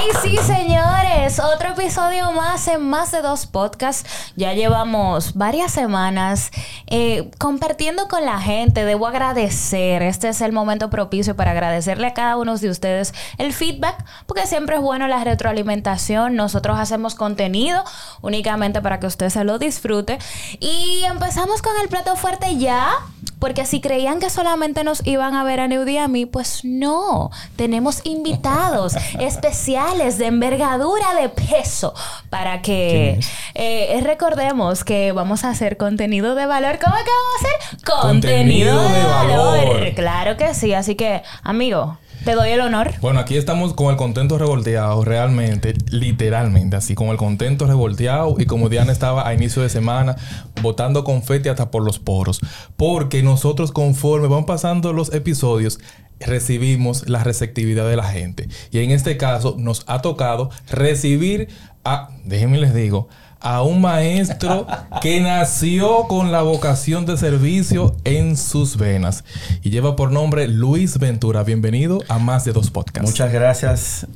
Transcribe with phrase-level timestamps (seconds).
[0.00, 1.38] Ay, sí, señores.
[1.40, 4.32] Otro episodio más en más de dos podcasts.
[4.34, 6.50] Ya llevamos varias semanas
[6.86, 8.86] eh, compartiendo con la gente.
[8.86, 10.02] Debo agradecer.
[10.02, 14.46] Este es el momento propicio para agradecerle a cada uno de ustedes el feedback, porque
[14.46, 16.34] siempre es bueno la retroalimentación.
[16.34, 17.84] Nosotros hacemos contenido
[18.22, 20.18] únicamente para que usted se lo disfrute.
[20.60, 22.90] Y empezamos con el plato fuerte ya.
[23.38, 26.60] Porque si creían que solamente nos iban a ver a Neudi y a mí, pues
[26.62, 27.30] no.
[27.56, 31.92] Tenemos invitados especiales de envergadura de peso
[32.30, 33.18] para que
[33.54, 36.78] eh, recordemos que vamos a hacer contenido de valor.
[36.82, 37.84] ¿Cómo es que vamos a hacer?
[37.84, 39.94] Contenido, de, valor.
[39.94, 40.72] Claro que sí.
[40.74, 42.92] Así que, amigo, te doy el honor.
[43.00, 48.46] Bueno, aquí estamos con el contento revolteado, realmente, literalmente, así con el contento revolteado y
[48.46, 50.16] como Diana estaba a inicio de semana
[50.62, 52.40] botando confeti hasta por los poros,
[52.76, 55.80] porque nosotros conforme van pasando los episodios
[56.20, 61.48] recibimos la receptividad de la gente y en este caso nos ha tocado recibir
[61.84, 63.08] a, déjenme les digo,
[63.40, 64.66] a un maestro
[65.00, 69.24] que nació con la vocación de servicio en sus venas
[69.62, 71.42] y lleva por nombre Luis Ventura.
[71.42, 73.10] Bienvenido a Más de Dos Podcasts.
[73.10, 74.06] Muchas gracias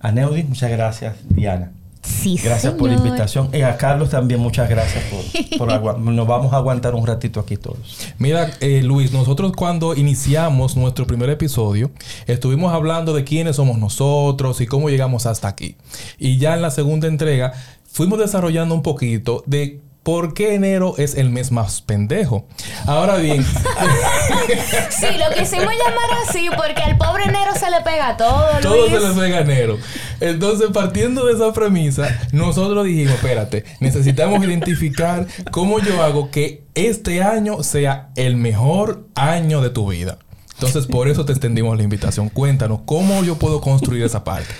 [0.00, 1.72] a muchas gracias Diana.
[2.02, 3.48] Sí, Gracias por la invitación.
[3.52, 7.56] Y a Carlos también muchas gracias por, por Nos vamos a aguantar un ratito aquí
[7.56, 7.78] todos.
[8.18, 11.92] Mira, eh, Luis, nosotros cuando iniciamos nuestro primer episodio,
[12.26, 15.76] estuvimos hablando de quiénes somos nosotros y cómo llegamos hasta aquí.
[16.18, 17.52] Y ya en la segunda entrega
[17.86, 22.44] fuimos desarrollando un poquito de ¿Por qué enero es el mes más pendejo?
[22.86, 23.44] Ahora bien.
[24.90, 28.46] sí, lo quisimos llamar así porque al pobre enero se le pega todo.
[28.60, 29.78] Todo se le pega enero.
[30.20, 37.22] Entonces, partiendo de esa premisa, nosotros dijimos: espérate, necesitamos identificar cómo yo hago que este
[37.22, 40.18] año sea el mejor año de tu vida.
[40.54, 42.28] Entonces, por eso te extendimos la invitación.
[42.28, 44.52] Cuéntanos cómo yo puedo construir esa parte.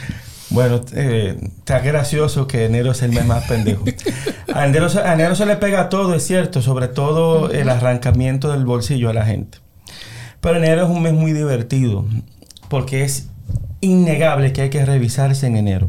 [0.52, 3.84] Bueno, eh, está gracioso que enero es el mes más pendejo.
[4.54, 4.90] A enero,
[5.34, 9.58] se le pega todo, es cierto, sobre todo el arrancamiento del bolsillo a la gente.
[10.42, 12.04] Pero enero es un mes muy divertido,
[12.68, 13.28] porque es
[13.80, 15.88] innegable que hay que revisarse en enero.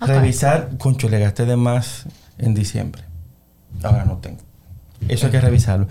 [0.00, 2.06] Revisar, concho, le gasté de más
[2.38, 3.02] en diciembre.
[3.82, 4.47] Ahora no tengo.
[5.06, 5.86] Eso hay que revisarlo.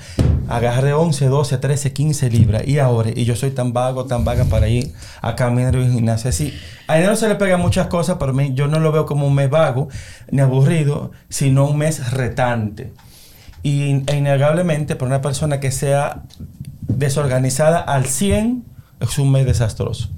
[0.48, 4.46] Agarré 11, 12, 13, 15 libras y ahora, y yo soy tan vago, tan vaga
[4.46, 6.30] para ir a caminar en gimnasio.
[6.30, 6.54] Así,
[6.88, 9.34] a enero se le pega muchas cosas, pero mí yo no lo veo como un
[9.34, 9.88] mes vago
[10.30, 12.94] ni aburrido, sino un mes retante.
[13.64, 16.24] Y e innegablemente, para una persona que sea
[16.88, 18.64] desorganizada al 100,
[19.00, 20.10] es un mes desastroso.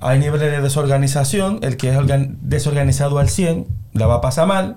[0.00, 1.98] Hay niveles de desorganización, el que es
[2.40, 4.76] desorganizado al 100 la va a pasar mal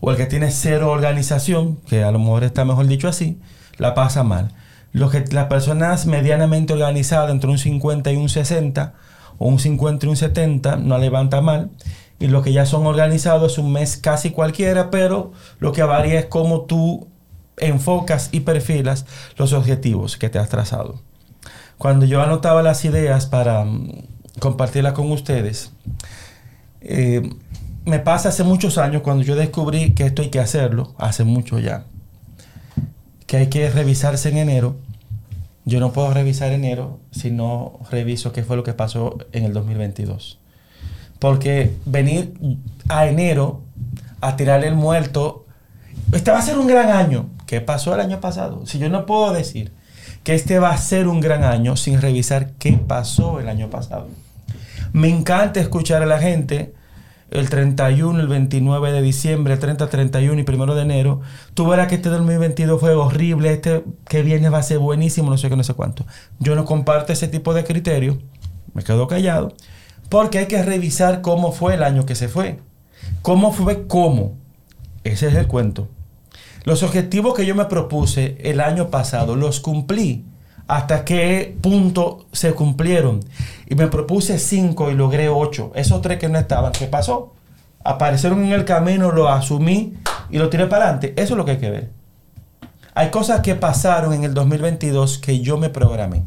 [0.00, 3.38] o el que tiene cero organización, que a lo mejor está mejor dicho así,
[3.76, 4.52] la pasa mal.
[4.92, 8.94] Los que, las personas medianamente organizadas entre un 50 y un 60,
[9.38, 11.70] o un 50 y un 70, no levanta mal.
[12.18, 16.20] Y los que ya son organizados es un mes casi cualquiera, pero lo que varía
[16.20, 17.08] es cómo tú
[17.56, 19.06] enfocas y perfilas
[19.36, 21.00] los objetivos que te has trazado.
[21.78, 23.92] Cuando yo anotaba las ideas para mm,
[24.38, 25.72] compartirlas con ustedes,
[26.82, 27.22] eh,
[27.84, 31.58] me pasa hace muchos años cuando yo descubrí que esto hay que hacerlo, hace mucho
[31.58, 31.84] ya,
[33.26, 34.76] que hay que revisarse en enero.
[35.64, 39.52] Yo no puedo revisar enero si no reviso qué fue lo que pasó en el
[39.52, 40.38] 2022.
[41.18, 42.34] Porque venir
[42.88, 43.62] a enero
[44.20, 45.46] a tirarle el muerto,
[46.12, 47.28] este va a ser un gran año.
[47.46, 48.66] ¿Qué pasó el año pasado?
[48.66, 49.72] Si yo no puedo decir
[50.24, 54.08] que este va a ser un gran año sin revisar qué pasó el año pasado.
[54.92, 56.74] Me encanta escuchar a la gente
[57.30, 61.20] el 31, el 29 de diciembre, el 30, 31 y 1 de enero,
[61.54, 65.38] tú verás que este 2022 fue horrible, este que viene va a ser buenísimo, no
[65.38, 66.06] sé qué, no sé cuánto.
[66.38, 68.16] Yo no comparto ese tipo de criterios,
[68.74, 69.54] me quedo callado,
[70.08, 72.58] porque hay que revisar cómo fue el año que se fue.
[73.22, 74.36] ¿Cómo fue cómo?
[75.04, 75.88] Ese es el cuento.
[76.64, 80.24] Los objetivos que yo me propuse el año pasado los cumplí
[80.70, 83.18] hasta qué punto se cumplieron.
[83.68, 85.72] Y me propuse cinco y logré ocho.
[85.74, 87.34] Esos tres que no estaban, ¿qué pasó?
[87.82, 89.94] Aparecieron en el camino, lo asumí
[90.30, 91.12] y lo tiré para adelante.
[91.16, 91.90] Eso es lo que hay que ver.
[92.94, 96.22] Hay cosas que pasaron en el 2022 que yo me programé.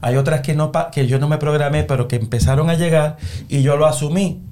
[0.00, 3.62] Hay otras que, no, que yo no me programé, pero que empezaron a llegar y
[3.62, 4.42] yo lo asumí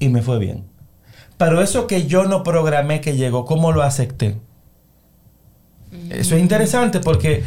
[0.00, 0.64] y me fue bien.
[1.36, 4.40] Pero eso que yo no programé que llegó, ¿cómo lo acepté?
[6.10, 7.44] Eso es interesante porque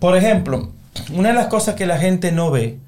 [0.00, 0.70] por ejemplo,
[1.14, 2.78] una de las cosas que la gente no ve,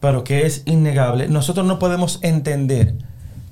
[0.00, 2.94] pero que es innegable, nosotros no podemos entender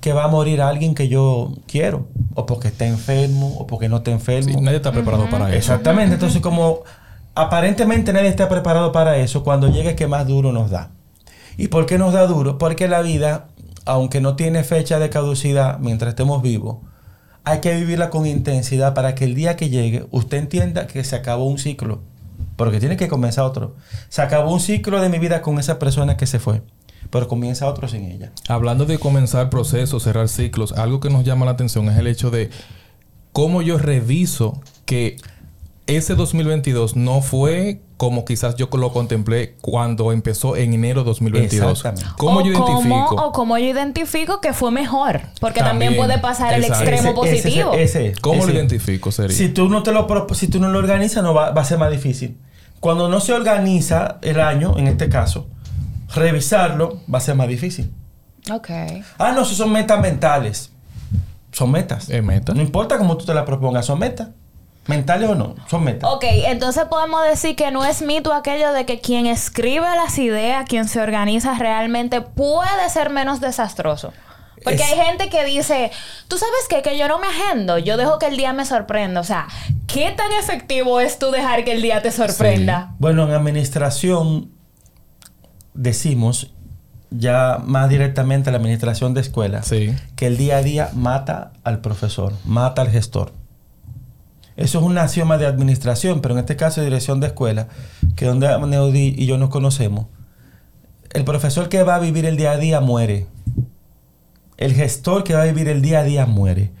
[0.01, 3.97] que va a morir alguien que yo quiero, o porque está enfermo, o porque no
[3.97, 4.59] está enfermo.
[4.59, 5.57] Sí, nadie está preparado para eso.
[5.57, 6.13] Exactamente.
[6.13, 6.81] Entonces, como
[7.33, 10.91] aparentemente nadie está preparado para eso, cuando llegue que más duro nos da.
[11.57, 12.57] ¿Y por qué nos da duro?
[12.57, 13.47] Porque la vida,
[13.85, 16.77] aunque no tiene fecha de caducidad mientras estemos vivos,
[17.43, 21.15] hay que vivirla con intensidad para que el día que llegue usted entienda que se
[21.15, 22.01] acabó un ciclo.
[22.55, 23.75] Porque tiene que comenzar otro.
[24.09, 26.61] Se acabó un ciclo de mi vida con esa persona que se fue.
[27.09, 28.31] Pero comienza otro sin ella.
[28.47, 32.31] Hablando de comenzar procesos, cerrar ciclos, algo que nos llama la atención es el hecho
[32.31, 32.49] de
[33.31, 35.17] cómo yo reviso que
[35.87, 41.71] ese 2022 no fue como quizás yo lo contemplé cuando empezó en enero 2022.
[41.71, 42.17] Exactamente.
[42.17, 43.05] ¿Cómo o yo identifico?
[43.07, 45.21] Cómo, o cómo yo identifico que fue mejor.
[45.39, 45.91] Porque También.
[45.93, 47.73] también, puede pasar el extremo Ese- ese- positivo.
[47.73, 48.47] ese- ¿Cómo ese.
[48.47, 49.37] lo identifico, sería?
[49.37, 51.77] Si tú no te lo si tú no lo organizas, no va, va a ser
[51.77, 52.37] más difícil.
[52.79, 55.47] Cuando no se organiza el año, en este caso,
[56.13, 57.91] revisarlo va a ser más difícil.
[58.51, 58.69] Ok.
[59.17, 60.71] Ah, no, eso son metas mentales.
[61.51, 62.09] Son metas.
[62.09, 62.53] ¿Es meta?
[62.53, 64.29] No importa cómo tú te la propongas, son metas.
[64.87, 66.09] Mentales o no, son metas.
[66.11, 70.65] Ok, entonces podemos decir que no es mito aquello de que quien escribe las ideas,
[70.69, 74.13] quien se organiza realmente puede ser menos desastroso.
[74.63, 75.91] Porque Es- hay gente que dice,
[76.27, 76.81] tú sabes qué?
[76.81, 79.21] que yo no me agendo, yo dejo que el día me sorprenda.
[79.21, 79.47] O sea,
[79.87, 82.93] ¿qué tan efectivo es tú dejar que el día te sorprenda?
[82.99, 84.51] Bueno, en administración
[85.73, 86.51] decimos,
[87.11, 89.95] ya más directamente la administración de escuela, Sí.
[90.15, 93.33] que el día a día mata al profesor, mata al gestor.
[94.57, 97.67] Eso es un axioma de administración, pero en este caso de dirección de escuela,
[98.15, 100.07] que es donde Neudi y yo nos conocemos,
[101.11, 103.27] el profesor que va a vivir el día a día muere.
[104.57, 106.71] El gestor que va a vivir el día a día muere.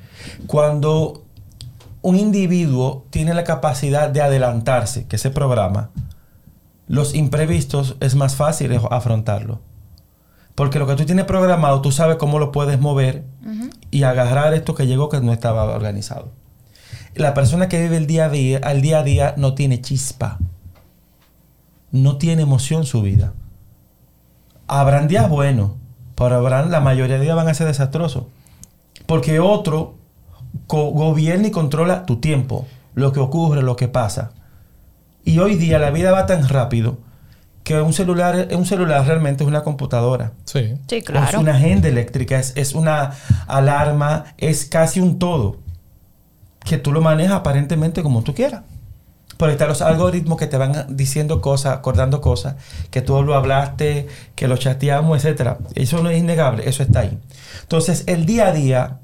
[0.47, 1.25] Cuando
[2.01, 5.89] un individuo tiene la capacidad de adelantarse, que se programa,
[6.87, 9.59] los imprevistos es más fácil afrontarlo.
[10.53, 13.25] Porque lo que tú tienes programado, tú sabes cómo lo puedes mover
[13.91, 16.31] y agarrar esto que llegó que no estaba organizado.
[17.15, 20.37] La persona que vive el día a día, al día a día no tiene chispa.
[21.91, 23.33] No tiene emoción su vida.
[24.67, 25.71] Habrán días buenos,
[26.15, 28.25] pero habrán, la mayoría de días van a ser desastrosos.
[29.05, 29.95] Porque otro
[30.67, 34.31] co- gobierna y controla tu tiempo, lo que ocurre, lo que pasa.
[35.23, 36.97] Y hoy día la vida va tan rápido
[37.63, 40.33] que un celular, un celular realmente es una computadora.
[40.45, 40.73] Sí.
[40.87, 41.39] Sí, Es claro.
[41.39, 43.11] una agenda eléctrica, es, es una
[43.47, 45.57] alarma, es casi un todo.
[46.65, 48.63] Que tú lo manejas aparentemente como tú quieras.
[49.37, 52.55] Pero están los algoritmos que te van diciendo cosas, acordando cosas,
[52.89, 55.57] que tú lo hablaste, que lo chateamos, etc.
[55.75, 57.19] Eso no es innegable, eso está ahí.
[57.61, 58.99] Entonces, el día a día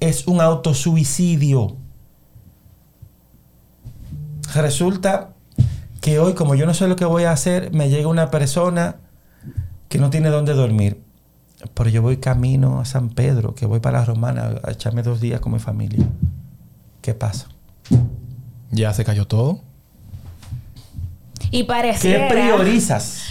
[0.00, 1.76] es un autosuicidio.
[4.54, 5.30] Resulta
[6.02, 8.96] que hoy, como yo no sé lo que voy a hacer, me llega una persona
[9.88, 11.02] que no tiene dónde dormir.
[11.74, 15.20] Pero yo voy camino a San Pedro, que voy para la Romana a echarme dos
[15.20, 16.04] días con mi familia.
[17.02, 17.48] ¿Qué pasa?
[18.70, 19.60] Ya se cayó todo.
[21.50, 22.28] Y ¿Qué pareciera...
[22.28, 23.24] priorizas?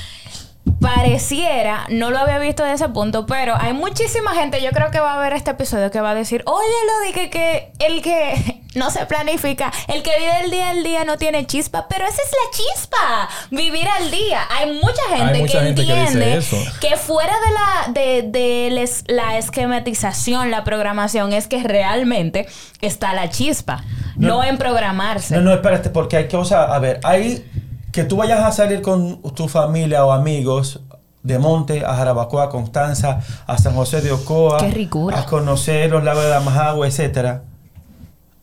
[0.81, 4.99] Pareciera, no lo había visto de ese punto, pero hay muchísima gente, yo creo que
[4.99, 8.61] va a ver este episodio que va a decir, oye, lo dije que el que
[8.75, 12.21] no se planifica, el que vive el día al día no tiene chispa, pero esa
[12.21, 14.41] es la chispa, vivir al día.
[14.49, 16.57] Hay mucha gente, mucha que gente que entiende eso.
[16.79, 22.47] que fuera de la de, de les- la esquematización, la programación, es que realmente
[22.81, 23.83] está la chispa,
[24.15, 24.43] no, No.
[24.43, 25.35] en programarse.
[25.35, 26.69] No, no, espérate, porque hay cosas.
[26.71, 27.45] A ver, hay
[27.91, 30.81] que tú vayas a salir con tu familia o amigos
[31.24, 34.60] de Monte a Jarabacoa, Constanza, a San José de Ocoa,
[35.13, 37.43] a conocer los lagos de Damajagua, etcétera.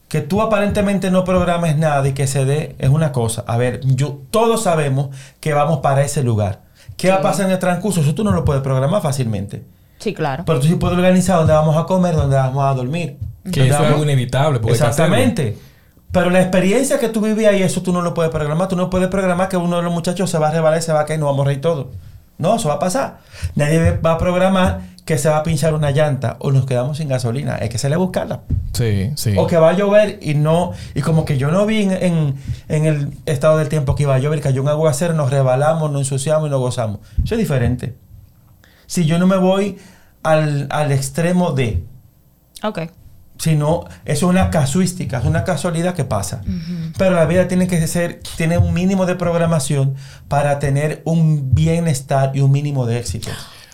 [0.09, 3.45] Que tú aparentemente no programes nada y que se dé es una cosa.
[3.47, 5.09] A ver, yo, todos sabemos
[5.40, 6.62] que vamos para ese lugar.
[6.97, 8.00] ¿Qué va a pasar en el transcurso?
[8.00, 9.64] Eso tú no lo puedes programar fácilmente.
[9.99, 10.45] Sí, claro.
[10.47, 13.19] Pero tú sí puedes organizar dónde vamos a comer, dónde vamos a dormir.
[13.52, 14.61] Que eso es algo inevitable.
[14.61, 15.17] Porque hay que hacerlo.
[16.12, 18.69] Pero la experiencia que tú vivías y eso tú no lo puedes programar.
[18.69, 20.93] Tú no puedes programar que uno de los muchachos se va a rebalar y se
[20.93, 21.91] va a caer y nos vamos a reír todo.
[22.38, 23.19] No, eso va a pasar.
[23.57, 27.09] Nadie va a programar que se va a pinchar una llanta o nos quedamos sin
[27.09, 27.57] gasolina.
[27.57, 28.41] Es que se le buscarla.
[28.75, 29.35] Sí, sí.
[29.37, 30.73] O que va a llover y no.
[30.95, 32.35] Y como que yo no vi en, en-
[32.69, 36.03] en el estado del tiempo que iba a llover, cayó un aguacero, nos rebalamos, nos
[36.03, 37.00] ensuciamos y nos gozamos.
[37.25, 37.97] Eso es diferente.
[38.87, 39.79] Si yo no me voy
[40.23, 41.83] al, al extremo de
[42.62, 42.81] Ok.
[43.38, 46.42] Sino es una casuística, es una casualidad que pasa.
[46.97, 49.95] Pero la vida tiene que ser, tiene un mínimo de programación
[50.28, 53.30] para tener un bienestar y un mínimo de éxito.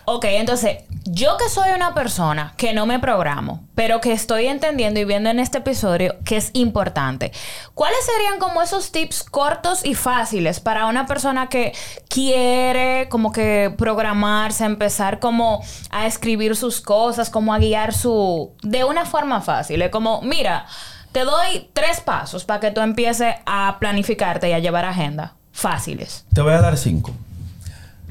[0.07, 5.01] Ok, entonces, yo que soy una persona que no me programo, pero que estoy entendiendo
[5.01, 7.33] y viendo en este episodio que es importante,
[7.73, 11.73] ¿cuáles serían como esos tips cortos y fáciles para una persona que
[12.09, 18.53] quiere como que programarse, empezar como a escribir sus cosas, como a guiar su...
[18.63, 19.81] de una forma fácil?
[19.81, 20.67] Es como, mira,
[21.13, 25.35] te doy tres pasos para que tú empieces a planificarte y a llevar agenda.
[25.53, 26.27] Fáciles.
[26.35, 27.13] Te voy a dar cinco.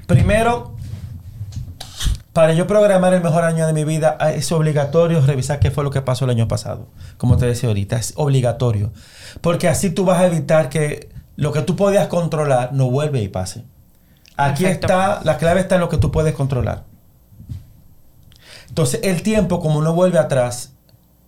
[0.07, 0.75] Primero,
[2.33, 5.83] para yo programar el mejor año de mi vida, ah, es obligatorio revisar qué fue
[5.83, 6.87] lo que pasó el año pasado.
[7.17, 8.91] Como te decía ahorita, es obligatorio.
[9.41, 13.27] Porque así tú vas a evitar que lo que tú podías controlar no vuelva y
[13.27, 13.63] pase.
[14.35, 14.87] Aquí Perfecto.
[14.87, 16.85] está, la clave está en lo que tú puedes controlar.
[18.67, 20.73] Entonces, el tiempo, como no vuelve atrás,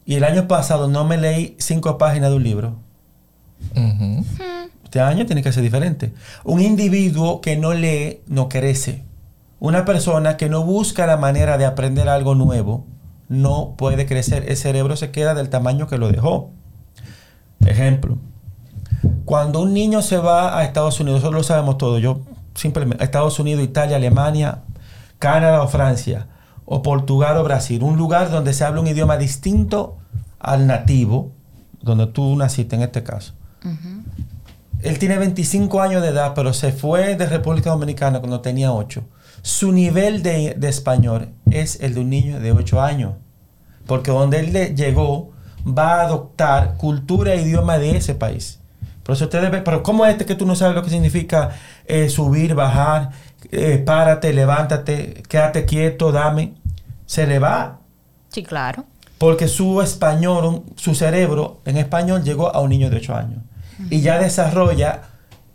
[0.05, 2.79] y el año pasado no me leí cinco páginas de un libro,
[4.83, 6.13] este año tiene que ser diferente.
[6.43, 9.03] Un individuo que no lee no crece.
[9.65, 12.85] Una persona que no busca la manera de aprender algo nuevo
[13.29, 14.45] no puede crecer.
[14.47, 16.51] El cerebro se queda del tamaño que lo dejó.
[17.65, 18.19] Ejemplo.
[19.25, 21.97] Cuando un niño se va a Estados Unidos, nosotros lo sabemos todo.
[21.97, 22.19] Yo
[22.53, 24.59] simplemente, Estados Unidos, Italia, Alemania,
[25.17, 26.27] Canadá o Francia,
[26.65, 29.97] o Portugal o Brasil, un lugar donde se habla un idioma distinto
[30.37, 31.31] al nativo,
[31.81, 33.33] donde tú naciste en este caso.
[34.83, 39.03] Él tiene 25 años de edad, pero se fue de República Dominicana cuando tenía 8.
[39.45, 43.13] Su nivel de, de español es el de un niño de 8 años.
[43.85, 45.33] Porque donde él le- llegó,
[45.67, 48.59] va a adoptar cultura e idioma de ese país.
[49.03, 51.51] Por eso ustedes ven, pero ¿cómo es este que tú no sabes lo que significa
[51.85, 53.11] eh, subir, bajar,
[53.51, 56.55] eh, párate, levántate, quédate quieto, dame?
[57.05, 57.81] Se le va.
[58.29, 58.85] Sí, claro.
[59.19, 63.43] Porque su español, su cerebro en español llegó a un niño de 8 años.
[63.91, 65.01] Y ya desarrolla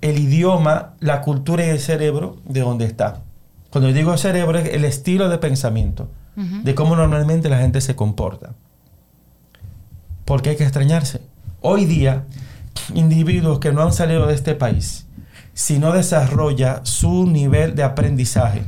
[0.01, 3.23] el idioma, la cultura y el cerebro de donde está.
[3.71, 7.95] Cuando yo digo cerebro es el estilo de pensamiento, de cómo normalmente la gente se
[7.97, 8.55] comporta.
[10.25, 11.21] Porque hay que extrañarse.
[11.61, 12.25] Hoy día,
[12.95, 15.07] individuos que no han salido de este país,
[15.53, 18.63] si no desarrolla su nivel de aprendizaje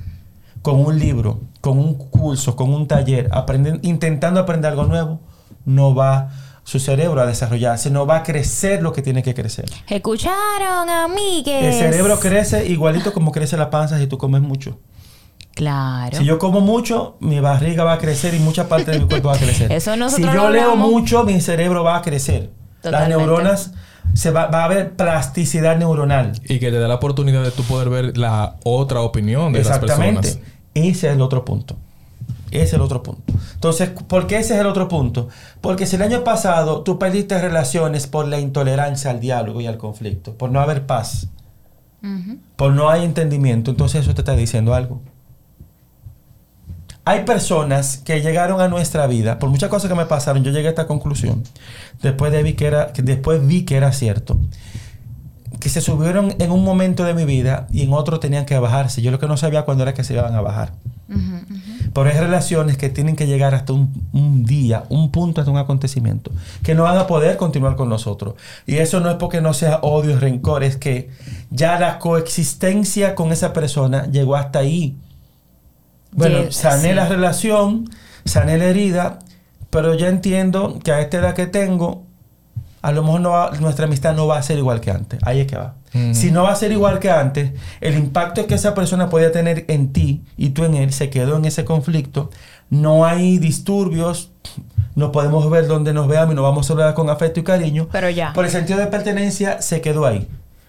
[0.60, 5.20] con un libro, con un curso, con un taller, aprenden- intentando aprender algo nuevo,
[5.64, 6.30] no va
[6.64, 9.64] su cerebro a desarrollarse, no va a crecer lo que tiene que crecer.
[9.88, 11.64] Escucharon, amigues.
[11.64, 14.78] El cerebro crece igualito como crece la panza si tú comes mucho.
[15.54, 16.18] Claro.
[16.18, 19.28] Si yo como mucho, mi barriga va a crecer y mucha parte de mi cuerpo
[19.28, 19.70] va a crecer.
[19.72, 20.90] Eso si yo leo hablamos.
[20.90, 22.50] mucho, mi cerebro va a crecer.
[22.82, 23.72] Las neuronas,
[24.14, 26.32] se va, va a haber plasticidad neuronal.
[26.44, 29.68] Y que te da la oportunidad de tú poder ver la otra opinión de las
[29.68, 30.22] Exactamente.
[30.22, 30.48] personas.
[30.74, 31.76] Ese es el otro punto.
[32.50, 33.22] Ese es el otro punto.
[33.54, 35.28] Entonces, ¿por qué ese es el otro punto?
[35.60, 39.78] Porque si el año pasado tú perdiste relaciones por la intolerancia al diálogo y al
[39.78, 41.28] conflicto, por no haber paz,
[42.56, 45.00] por no hay entendimiento, entonces eso te está diciendo algo.
[47.04, 50.68] Hay personas que llegaron a nuestra vida, por muchas cosas que me pasaron, yo llegué
[50.68, 51.42] a esta conclusión.
[52.00, 54.38] Después, de vi, que era, después vi que era cierto.
[55.58, 59.02] Que se subieron en un momento de mi vida y en otro tenían que bajarse.
[59.02, 60.72] Yo lo que no sabía cuándo era que se iban a bajar.
[61.92, 65.58] Pero hay relaciones que tienen que llegar hasta un, un día, un punto, hasta un
[65.58, 66.30] acontecimiento,
[66.62, 68.34] que no van a poder continuar con nosotros.
[68.66, 71.10] Y eso no es porque no sea odio rencor, es que
[71.50, 74.96] ya la coexistencia con esa persona llegó hasta ahí.
[76.12, 76.94] Bueno, Ye- sané sí.
[76.94, 77.88] la relación,
[78.24, 79.18] sané la herida,
[79.70, 82.04] pero ya entiendo que a esta edad que tengo,
[82.82, 85.18] a lo mejor no va- nuestra amistad no va a ser igual que antes.
[85.22, 85.74] Ahí es que va.
[86.14, 87.52] Si no va a ser igual que antes,
[87.82, 91.36] el impacto que esa persona podía tener en ti y tú en él se quedó
[91.36, 92.30] en ese conflicto.
[92.70, 94.30] No hay disturbios,
[94.94, 97.88] no podemos ver donde nos veamos y nos vamos a hablar con afecto y cariño.
[97.92, 98.32] Pero ya.
[98.32, 100.26] Por el sentido de pertenencia se quedó ahí.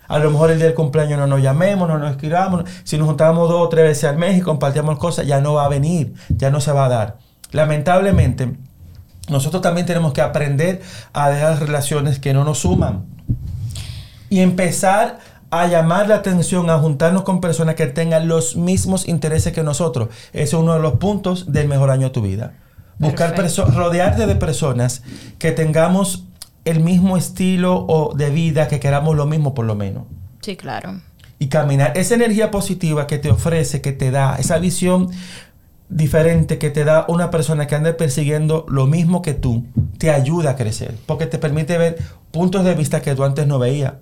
[0.08, 2.64] A lo mejor el día del cumpleaños no nos llamemos, no nos escribamos.
[2.84, 5.66] Si nos juntábamos dos o tres veces al mes y compartíamos cosas, ya no va
[5.66, 7.18] a venir, ya no se va a dar.
[7.52, 8.58] Lamentablemente,
[9.30, 10.82] nosotros también tenemos que aprender
[11.14, 13.06] a dejar relaciones que no nos suman
[14.30, 15.20] y empezar
[15.52, 20.10] a llamar la atención, a juntarnos con personas que tengan los mismos intereses que nosotros.
[20.34, 22.54] Ese es uno de los puntos del mejor año de tu vida.
[22.98, 25.04] Buscar rodearte de personas
[25.38, 26.26] que tengamos
[26.66, 30.04] el mismo estilo o de vida, que queramos lo mismo por lo menos.
[30.42, 31.02] Sí, claro.
[31.40, 35.10] Y caminar, esa energía positiva que te ofrece, que te da, esa visión
[35.90, 39.66] diferente que te da una persona que anda persiguiendo lo mismo que tú,
[39.98, 41.98] te ayuda a crecer, porque te permite ver
[42.32, 43.94] puntos de vista que tú antes no veías.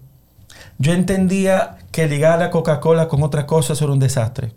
[0.78, 4.54] Yo entendía que ligar la Coca-Cola con otra cosa era un desastre.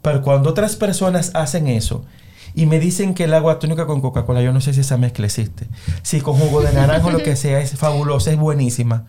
[0.00, 2.04] Pero cuando otras personas hacen eso
[2.54, 5.26] y me dicen que el agua tónica con Coca-Cola, yo no sé si esa mezcla
[5.26, 5.66] existe.
[6.02, 9.04] Si con jugo de naranja o lo que sea, es fabulosa, es buenísima.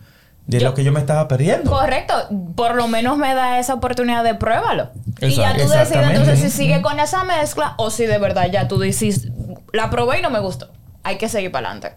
[0.46, 1.70] De Yo- lo que yo me estaba perdiendo.
[1.70, 2.14] Correcto.
[2.54, 4.90] Por lo menos me da esa oportunidad de pruébalo.
[5.22, 8.68] Y ya tú decides entonces si sigue con esa mezcla o si de verdad ya
[8.68, 9.28] tú dices,
[9.72, 10.70] la probé y no me gustó.
[11.02, 11.96] Hay que seguir para adelante.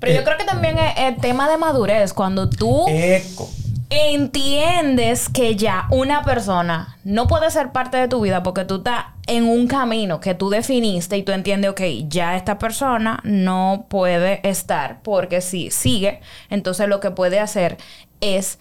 [0.00, 2.14] Pero Eh, yo creo que también es el tema de madurez.
[2.14, 3.50] Cuando tú Eco.
[3.90, 9.06] Entiendes que ya una persona no puede ser parte de tu vida porque tú estás
[9.26, 14.46] en un camino que tú definiste y tú entiendes, ok, ya esta persona no puede
[14.48, 17.76] estar porque si sigue, entonces lo que puede hacer
[18.20, 18.58] es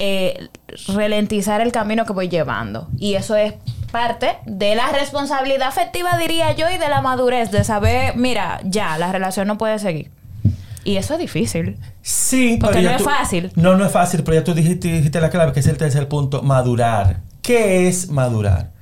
[0.00, 0.48] eh,
[0.86, 2.88] ralentizar el camino que voy llevando.
[2.98, 3.54] Y eso es
[3.90, 8.96] parte de la responsabilidad afectiva, diría yo, y de la madurez, de saber, mira, ya,
[8.96, 10.12] la relación no puede seguir.
[10.88, 11.76] Y eso es difícil.
[12.00, 13.52] Sí, Porque pero no es fácil.
[13.56, 16.08] No, no es fácil, pero ya tú dijiste, dijiste la clave, que es el tercer
[16.08, 17.20] punto, madurar.
[17.42, 18.72] ¿Qué es madurar?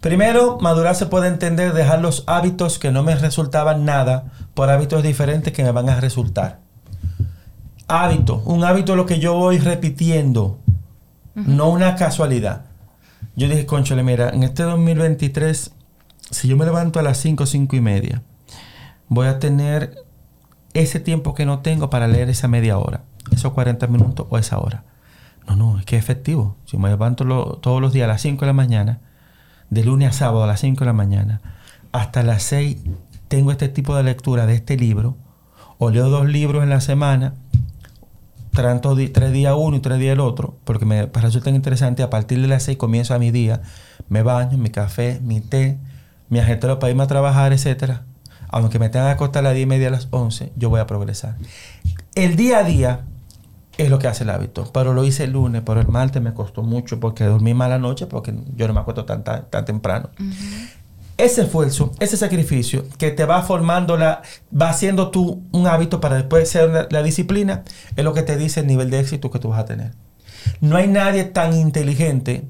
[0.00, 5.02] Primero, madurar se puede entender dejar los hábitos que no me resultaban nada por hábitos
[5.02, 6.60] diferentes que me van a resultar.
[7.88, 8.42] Hábito.
[8.46, 10.60] Un hábito es lo que yo voy repitiendo,
[11.34, 12.62] no una casualidad.
[13.36, 15.72] Yo dije, conchole, mira, en este 2023,
[16.30, 18.22] si yo me levanto a las 5, 5 y media,
[19.08, 20.08] voy a tener
[20.74, 24.58] ese tiempo que no tengo para leer esa media hora, esos 40 minutos o esa
[24.58, 24.84] hora.
[25.46, 26.56] No, no, es que es efectivo.
[26.66, 27.24] Si me levanto
[27.60, 29.00] todos los días a las 5 de la mañana,
[29.68, 31.40] de lunes a sábado a las 5 de la mañana,
[31.92, 32.76] hasta las 6
[33.28, 35.16] tengo este tipo de lectura de este libro,
[35.78, 37.34] o leo dos libros en la semana,
[38.52, 42.02] tanto tres días uno y tres días el otro, porque me resulta interesante.
[42.02, 43.62] A partir de las 6 comienzo a mi día,
[44.08, 45.78] me baño, mi café, mi té,
[46.28, 48.04] mi ajetro para irme a trabajar, etcétera.
[48.52, 50.80] Aunque me tenga que acostar a las 10 y media a las 11, yo voy
[50.80, 51.36] a progresar.
[52.14, 53.04] El día a día
[53.84, 54.70] es lo que hace el hábito.
[54.72, 58.06] Pero lo hice el lunes, pero el martes me costó mucho porque dormí mala noche
[58.06, 60.10] porque yo no me acuesto tan, tan, tan temprano.
[61.16, 64.22] Ese esfuerzo, ese sacrificio que te va formando, la,
[64.58, 67.62] va haciendo tú un hábito para después ser la, la disciplina,
[67.96, 69.92] es lo que te dice el nivel de éxito que tú vas a tener.
[70.60, 72.48] No hay nadie tan inteligente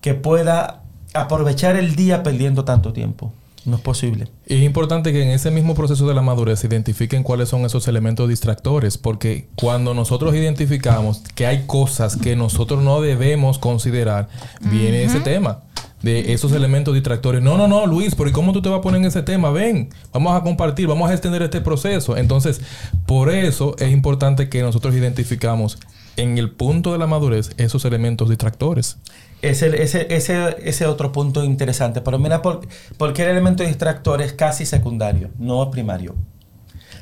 [0.00, 0.82] que pueda
[1.14, 3.32] aprovechar el día perdiendo tanto tiempo.
[3.64, 4.28] No es posible.
[4.46, 7.64] Y es importante que en ese mismo proceso de la madurez se identifiquen cuáles son
[7.64, 14.28] esos elementos distractores, porque cuando nosotros identificamos que hay cosas que nosotros no debemos considerar,
[14.62, 15.60] viene ese tema
[16.02, 17.40] de esos elementos distractores.
[17.40, 19.50] No, no, no, Luis, pero ¿y cómo tú te vas a poner en ese tema?
[19.50, 22.16] Ven, vamos a compartir, vamos a extender este proceso.
[22.16, 22.60] Entonces,
[23.06, 25.78] por eso es importante que nosotros identificamos
[26.16, 28.98] en el punto de la madurez esos elementos distractores.
[29.40, 32.00] Ese, ese, ese, ese otro punto interesante.
[32.00, 32.60] Pero mira, por,
[32.96, 36.14] porque el elemento distractor es casi secundario, no primario.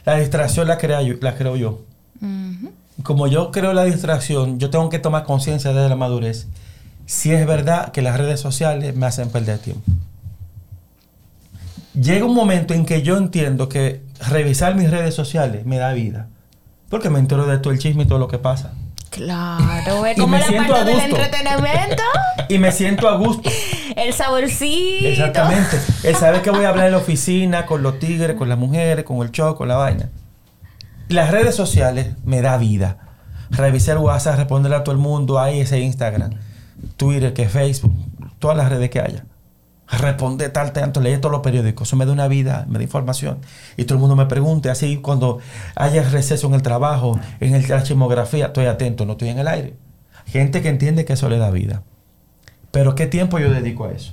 [0.05, 1.83] La distracción la, crea yo, la creo yo.
[3.03, 6.49] Como yo creo la distracción, yo tengo que tomar conciencia desde la madurez.
[7.07, 9.83] Si es verdad que las redes sociales me hacen perder tiempo.
[11.95, 16.29] Llega un momento en que yo entiendo que revisar mis redes sociales me da vida.
[16.89, 18.73] Porque me entero de todo el chisme y todo lo que pasa.
[19.11, 22.03] Claro, es como la parte del entretenimiento,
[22.49, 23.51] Y me siento a gusto.
[23.97, 25.09] el saborcito.
[25.09, 25.79] Exactamente.
[26.05, 29.05] Él sabe que voy a hablar en la oficina, con los tigres, con las mujeres,
[29.05, 30.11] con el show, con la vaina.
[31.09, 32.99] Las redes sociales me da vida.
[33.51, 36.31] Revisar WhatsApp, responderle a todo el mundo, ahí ese Instagram,
[36.97, 37.93] Twitter, que Facebook,
[38.39, 39.25] todas las redes que haya.
[39.99, 41.89] Responder tal, tanto, leer todos los periódicos.
[41.89, 43.39] Eso me da una vida, me da información.
[43.77, 45.39] Y todo el mundo me pregunte, así cuando
[45.75, 49.49] haya receso en el trabajo, en el- la chismografía, estoy atento, no estoy en el
[49.49, 49.75] aire.
[50.27, 51.83] Gente que entiende que eso le da vida.
[52.71, 54.13] Pero ¿qué tiempo yo dedico a eso?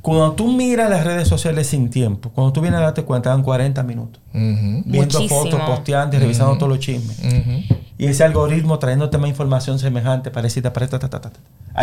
[0.00, 3.42] Cuando tú miras las redes sociales sin tiempo, cuando tú vienes a darte cuenta, dan
[3.42, 4.20] 40 minutos.
[4.32, 4.84] Viendo
[5.18, 5.28] Muchísimo.
[5.28, 7.18] fotos, posteando y revisando todos los chismes.
[7.96, 11.30] Y ese algoritmo trayéndote más información semejante, parecida, parecida, ta, ta, ta,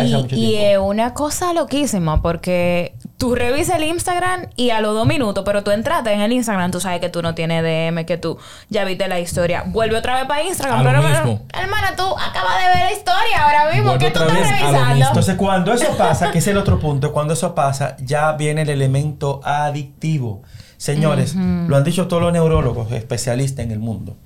[0.04, 5.06] Y, y es una cosa loquísima porque tú revisas el Instagram y a los dos
[5.06, 8.18] minutos, pero tú entraste en el Instagram, tú sabes que tú no tienes DM, que
[8.18, 8.36] tú
[8.68, 9.62] ya viste la historia.
[9.64, 10.80] Vuelve otra vez para Instagram.
[10.80, 11.46] A pero, mismo.
[11.54, 13.90] hermana, tú acabas de ver la historia ahora mismo.
[13.90, 14.94] Vuelve ¿Qué tú estás revisando?
[14.94, 15.06] mismo.
[15.06, 18.70] Entonces, cuando eso pasa, que es el otro punto, cuando eso pasa, ya viene el
[18.70, 20.42] elemento adictivo.
[20.76, 24.16] Señores, lo han dicho todos los neurólogos especialistas en el mundo.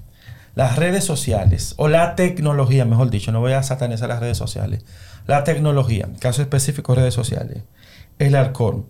[0.54, 4.86] Las redes sociales, o la tecnología, mejor dicho, no voy a satanizar las redes sociales.
[5.26, 7.64] La tecnología, caso específico redes sociales,
[8.18, 8.86] el alcohol,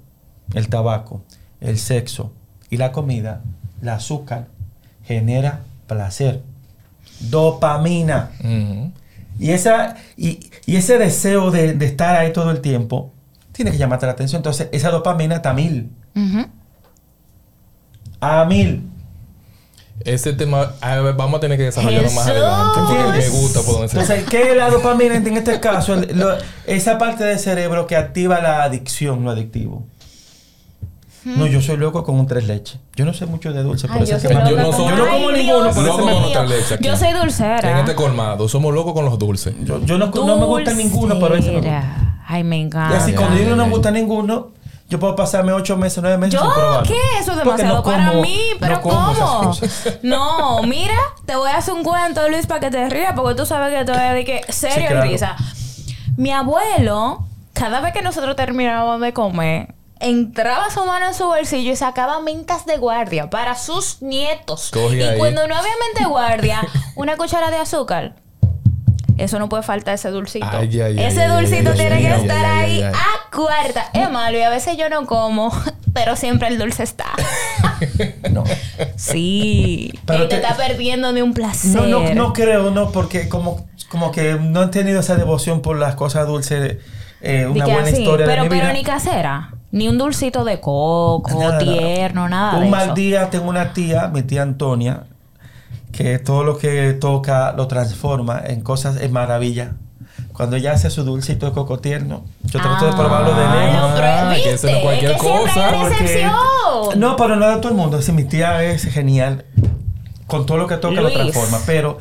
[0.55, 1.23] el tabaco,
[1.61, 2.33] el sexo
[2.71, 3.43] y la comida,
[3.83, 4.49] el azúcar,
[5.05, 6.43] genera placer,
[7.21, 8.31] dopamina.
[9.39, 13.13] Y, esa, y, y ese deseo de, de estar ahí todo el tiempo
[13.53, 14.41] tiene que llamarte la atención.
[14.41, 15.91] Entonces, esa dopamina está a mil.
[18.21, 18.89] A mil.
[20.07, 23.73] Ese tema a ver, vamos a tener que desarrollarlo más adelante porque me gusta por
[23.75, 25.95] donde se Entonces, ¿qué es la dopamina en este caso?
[25.95, 29.85] El- lo- esa parte del cerebro que activa la adicción, lo adictivo.
[31.25, 32.79] No, yo soy loco con un tres leches.
[32.95, 35.07] Yo no sé mucho de dulce, por eso que me- yo no soy- yo no
[35.11, 36.79] como ninguno, por eso me- tres leches.
[36.81, 37.81] Yo soy En dulcera.
[37.81, 39.55] este colmado, somos locos con los dulces.
[39.65, 42.21] yo, yo no, no me gusta ninguno, pero ese me gusta.
[42.29, 42.97] Ay, me Y encanta.
[42.99, 44.51] así cuando yo no me gusta ninguno,
[44.89, 46.49] yo puedo pasarme ocho meses, nueve meses ¿Yo?
[46.83, 46.93] sin.
[46.95, 47.01] ¿Qué?
[47.21, 48.41] Eso es demasiado no para como- mí.
[48.61, 49.53] ¿Pero no cómo?
[50.03, 50.95] No, mira,
[51.25, 53.85] te voy a hacer un cuento, Luis, para que te rías, porque tú sabes que
[53.85, 55.07] te voy a decir que serio Sí, claro.
[55.07, 55.37] y risa.
[56.17, 61.73] Mi abuelo, cada vez que nosotros terminábamos de comer, entraba su mano en su bolsillo
[61.73, 64.71] y sacaba mentas de guardia para sus nietos.
[64.75, 65.19] Y ahí.
[65.19, 66.61] cuando no había mente de guardia,
[66.97, 68.15] una cuchara de azúcar.
[69.19, 70.47] Eso no puede faltar ese dulcito.
[70.51, 72.83] Ay, ay, ay, ese ay, dulcito ay, tiene ay, que ay, estar ay, ahí ay,
[72.83, 72.93] ay.
[72.95, 73.87] a cuarta.
[73.95, 75.51] Es malo y a veces yo no como,
[75.95, 77.07] pero siempre el dulce está.
[78.31, 78.43] No.
[78.97, 79.93] Sí.
[80.07, 81.81] Pero y te, te- está perdiendo de un placer.
[81.83, 85.79] No, no, no creo, no, porque como, como que no han tenido esa devoción por
[85.79, 86.77] las cosas dulces,
[87.21, 88.73] eh, una buena así, historia pero, de mi pero vida.
[88.73, 89.51] ni casera.
[89.73, 91.59] Ni un dulcito de coco, Nada, nada.
[91.59, 92.95] tierno, nada Un de mal eso.
[92.95, 95.03] día tengo una tía, mi tía Antonia,
[95.97, 99.73] que todo lo que toca lo transforma en cosas, en maravilla.
[100.33, 103.91] Cuando ella hace su dulcito de coco tierno, yo trato de Ah, probarlo de lejos.
[103.91, 106.97] lo Ah, que eso no cualquier Es que cosa, hay Porque-.
[106.97, 108.03] No, pero no de todo el mundo.
[108.03, 109.47] Si mi tía es genial,
[110.27, 111.15] con todo lo que toca lo Luis.
[111.15, 111.59] transforma.
[111.65, 111.99] Pero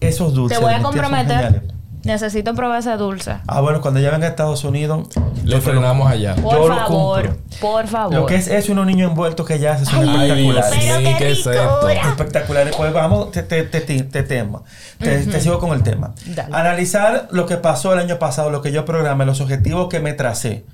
[0.00, 0.58] esos dulces.
[0.58, 1.62] Te voy de a comprometer.
[2.04, 3.34] Necesito probar ese dulce.
[3.46, 5.08] Ah, bueno, cuando ya venga a Estados Unidos,
[5.44, 6.34] lo- frenamos allá.
[6.36, 8.14] Por Yo lo favor, por favor.
[8.14, 10.70] Lo que es eso y unos niños envueltos que ya se son espectaculares.
[10.70, 11.88] pero Sí, qué ¿qué es esto?
[11.90, 12.74] espectaculares.
[12.76, 14.62] Pues vamos, te, te, te, te- te tema.
[14.98, 16.14] Te, te sigo con el tema.
[16.26, 16.54] Dale.
[16.54, 20.12] Analizar lo que pasó el año pasado, lo que yo programé, los objetivos que me
[20.14, 20.64] tracé.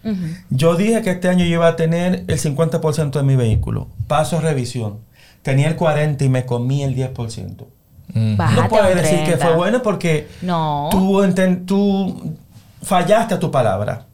[0.50, 3.88] Yo dije que este año yo iba a tener el 50% de mi vehículo.
[4.06, 4.98] Paso revisión.
[5.42, 7.66] Tenía el 40 y me comí el 10%.
[8.14, 8.36] Mm.
[8.36, 9.46] Bájate no puedes decir que 30.
[9.46, 10.88] fue bueno porque No.
[10.90, 12.36] tú, enten- tú
[12.82, 14.06] fallaste a tu palabra,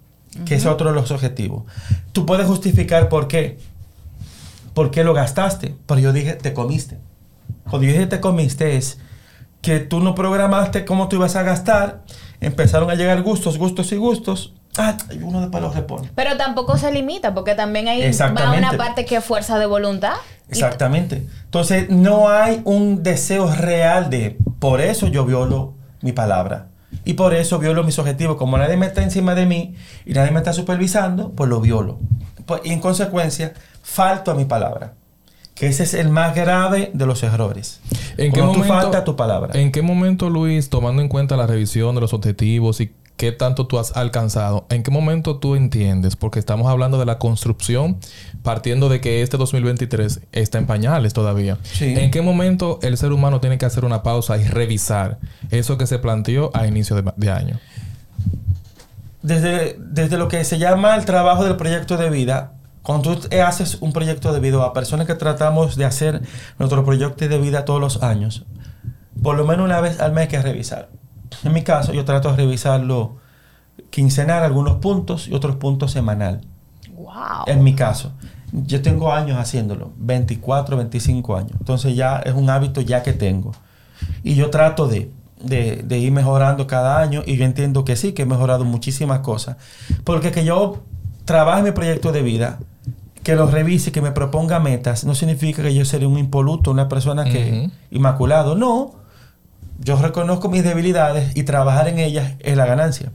[0.46, 1.64] que es otro de los objetivos.
[2.12, 3.59] Tú puedes justificar por qué.
[4.74, 5.74] ¿Por qué lo gastaste?
[5.87, 6.98] Pero yo dije, te comiste.
[7.68, 8.98] Cuando yo dije te comiste es
[9.61, 12.02] que tú no programaste cómo tú ibas a gastar,
[12.40, 14.55] empezaron a llegar gustos, gustos y gustos.
[14.78, 16.11] Ah, y uno después lo repone.
[16.14, 20.14] Pero tampoco se limita, porque también hay va una parte que es fuerza de voluntad.
[20.53, 21.27] Exactamente.
[21.45, 26.69] Entonces, no hay un deseo real de, por eso yo violo mi palabra.
[27.05, 28.37] Y por eso violo mis objetivos.
[28.37, 31.99] Como nadie me está encima de mí y nadie me está supervisando, pues lo violo.
[32.47, 34.95] Pues, y en consecuencia, falto a mi palabra.
[35.55, 37.81] Que ese es el más grave de los errores.
[38.17, 39.59] ¿En qué, Cuando momento, faltas a tu palabra.
[39.59, 43.68] ¿En qué momento, Luis, tomando en cuenta la revisión de los objetivos y qué tanto
[43.68, 46.16] tú has alcanzado, en qué momento tú entiendes?
[46.16, 47.98] Porque estamos hablando de la construcción
[48.42, 51.56] partiendo de que este 2023 está en pañales todavía.
[51.62, 51.94] Sí.
[51.96, 55.20] ¿En qué momento el ser humano tiene que hacer una pausa y revisar
[55.52, 57.61] eso que se planteó a inicio de, de año?
[59.22, 63.78] desde, desde lo que se llama el trabajo del proyecto de vida, cuando tú haces
[63.80, 66.22] un proyecto de vida a personas que tratamos de hacer
[66.58, 68.46] nuestro proyecto de vida todos los años,
[69.22, 70.88] por lo menos una vez al mes hay que revisar.
[71.44, 73.16] En mi caso, yo trato de revisarlo
[73.90, 76.40] quincenal, algunos puntos y otros puntos semanal.
[76.94, 77.44] Wow.
[77.46, 78.12] En mi caso,
[78.52, 81.52] yo tengo años haciéndolo, 24, 25 años.
[81.59, 83.52] Entonces ya es un hábito ya que tengo.
[84.22, 85.11] Y yo trato de,
[85.42, 89.20] de- de ir mejorando cada año y yo entiendo que sí, que he mejorado muchísimas
[89.20, 89.57] cosas.
[90.05, 90.83] Porque que yo
[91.24, 92.59] trabaje mi proyecto de vida,
[93.22, 96.88] que lo revise, que me proponga metas, no significa que yo seré un impoluto, una
[96.88, 97.72] persona que Ujú.
[97.90, 98.55] inmaculado.
[98.57, 98.94] No,
[99.85, 103.12] yo reconozco mis debilidades y trabajar en ellas es la ganancia.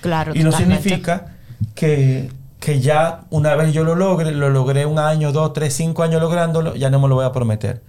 [0.00, 0.82] Claro, Y no totalmente.
[0.82, 1.36] significa
[1.74, 6.02] que, que ya una vez yo lo logre, lo logré un año, dos, tres, cinco
[6.02, 7.82] años lográndolo, ya no me lo voy a prometer.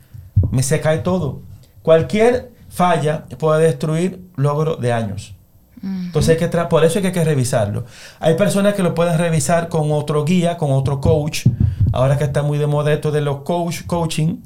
[0.51, 1.41] Me se cae todo.
[1.81, 5.35] Cualquier falla puede destruir logro de años.
[5.83, 7.85] Entonces hay que por eso hay que, hay que revisarlo.
[8.19, 11.45] Hay personas que lo pueden revisar con otro guía, con otro coach.
[11.93, 14.37] Ahora que está muy de moda esto de los coach, coaching,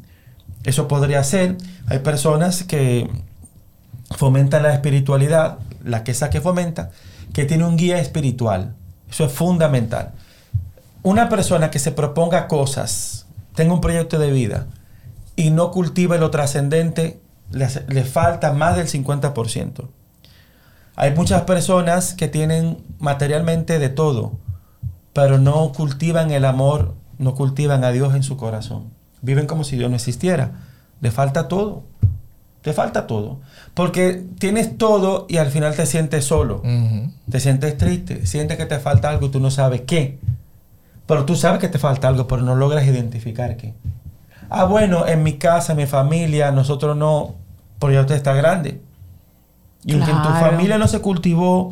[0.66, 1.56] eso podría ser.
[1.88, 3.10] Hay personas que
[4.16, 6.92] fomentan la espiritualidad, la que esa que fomenta,
[7.34, 8.76] que tiene un guía espiritual.
[9.10, 10.12] Eso es fundamental.
[11.04, 14.68] Una persona que se proponga cosas, tenga un proyecto de vida
[15.36, 19.88] y no cultiva lo trascendente, le falta más del 50%.
[20.96, 24.34] Hay muchas personas que tienen materialmente de todo,
[25.14, 28.92] pero no cultivan el amor, no cultivan a Dios en su corazón.
[29.22, 30.52] Viven como si Dios no existiera.
[31.00, 31.84] Le falta todo.
[32.62, 33.40] Te falta todo.
[33.74, 36.62] Porque tienes todo y al final te sientes solo.
[37.30, 40.20] Te sientes triste, sientes que te falta algo y tú no sabes qué.
[41.08, 43.74] Pero tú sabes que te falta algo, pero no logras identificar qué.
[44.50, 47.36] Ah, bueno, en mi casa, en mi familia, nosotros no,
[47.80, 48.82] porque ya usted está grande.
[49.86, 51.72] Y aunque en tu familia no se cultivó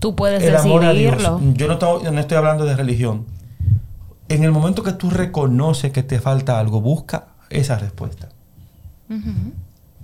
[0.00, 1.22] Tú puedes el amor a Dios,
[1.54, 3.26] yo no, to- no estoy hablando de religión.
[4.28, 8.30] En el momento que tú reconoces que te falta algo, busca esa respuesta.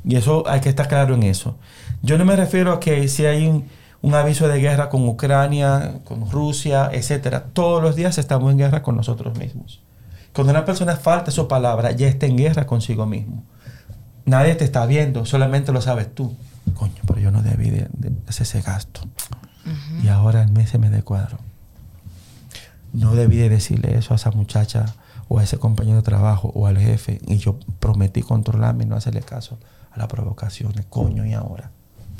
[0.08, 1.58] Y eso hay que estar claro en eso.
[2.00, 3.68] Yo no me refiero a que si hay un,
[4.00, 7.44] un aviso de guerra con Ucrania, con Rusia, etcétera.
[7.52, 9.82] Todos los días estamos en guerra con nosotros mismos.
[10.32, 13.44] Cuando una persona falta su palabra, ya está en guerra consigo mismo.
[14.24, 16.34] Nadie te está viendo, solamente lo sabes tú.
[16.72, 19.02] Coño, pero yo no debí de, de hacer ese gasto.
[20.02, 21.36] Y ahora el mes se me cuadro.
[22.94, 24.86] No debí de decirle eso a esa muchacha
[25.28, 27.20] o a ese compañero de trabajo o al jefe.
[27.26, 29.58] Y yo prometí controlarme y no hacerle caso
[29.98, 30.86] a las provocaciones.
[30.88, 31.70] Coño, y ahora.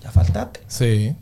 [0.02, 0.60] Ya faltaste.
[0.68, 1.14] Sí.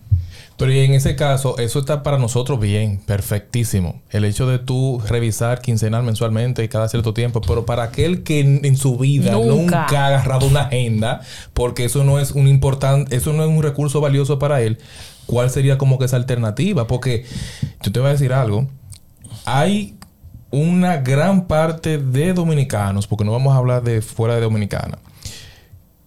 [0.59, 4.01] Pero y en ese caso, eso está para nosotros bien, perfectísimo.
[4.11, 7.40] El hecho de tú revisar quincenal, mensualmente y cada cierto tiempo.
[7.47, 9.55] Pero para aquel que en, en su vida Nunca.
[9.55, 10.05] nunca.
[10.05, 11.21] ha agarrado una agenda,
[11.53, 14.79] porque eso no es un importante, eso no es un recurso valioso para él,
[15.27, 16.87] ¿cuál sería como que esa alternativa?
[16.87, 17.27] Porque
[17.83, 18.66] yo te voy a decir algo.
[19.45, 19.95] Hay
[20.51, 24.99] una gran parte de dominicanos, porque no vamos a hablar de fuera de Dominicana,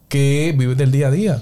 [0.10, 1.42] que viven del día a día.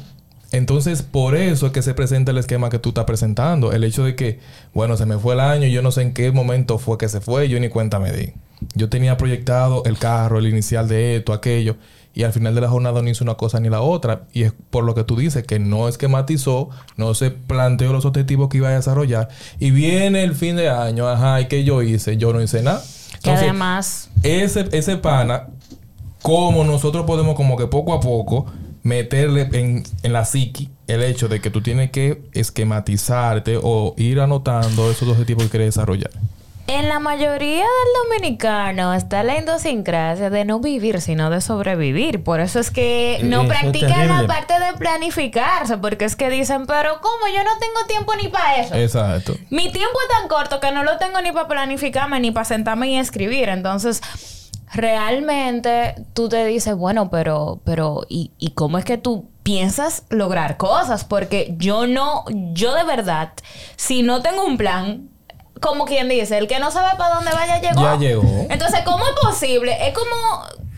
[0.51, 3.73] Entonces, por eso es que se presenta el esquema que tú estás presentando.
[3.73, 4.39] El hecho de que,
[4.73, 7.19] bueno, se me fue el año, yo no sé en qué momento fue que se
[7.19, 8.34] fue, yo ni cuenta me di.
[8.73, 11.75] Yo tenía proyectado el carro, el inicial de esto, aquello,
[12.13, 14.23] y al final de la jornada no hizo una cosa ni la otra.
[14.34, 18.49] Y es por lo que tú dices, que no esquematizó, no se planteó los objetivos
[18.49, 19.27] que iba a desarrollar.
[19.60, 22.17] Y viene el fin de año, ajá, ¿y qué yo hice?
[22.17, 22.82] Yo no hice nada.
[23.21, 25.47] Que además, ese, ese pana,
[26.28, 28.48] como nosotros podemos como que poco a poco
[28.84, 34.20] meterle en, en la psiqui el hecho de que tú tienes que esquematizarte o ir
[34.20, 36.12] anotando esos objetivos que quieres desarrollar.
[36.68, 42.22] en la mayoría del dominicano está la idiosincrasia de no vivir, sino de sobrevivir.
[42.26, 46.30] Por eso es que no Eso es practican la parte de planificarse, porque es que
[46.30, 47.34] dicen, pero ¿cómo?
[47.34, 48.76] Yo no tengo tiempo ni para eso.
[48.76, 49.34] Exacto.
[49.50, 52.90] Mi tiempo es tan corto que no lo tengo ni para planificarme ni para sentarme
[52.90, 53.48] y escribir.
[53.48, 54.02] Entonces,
[54.73, 60.58] realmente tú te dices, bueno, pero, pero, ¿y, y cómo es que tú piensas lograr
[60.58, 61.03] cosas?
[61.03, 63.32] Porque yo no, yo de verdad,
[63.75, 65.10] si no tengo un plan,
[65.62, 67.82] como quien dice, el que no sabe para dónde vaya llegó.
[67.82, 68.47] Ya llegó.
[68.49, 69.88] Entonces, ¿cómo es posible?
[69.88, 70.13] Es como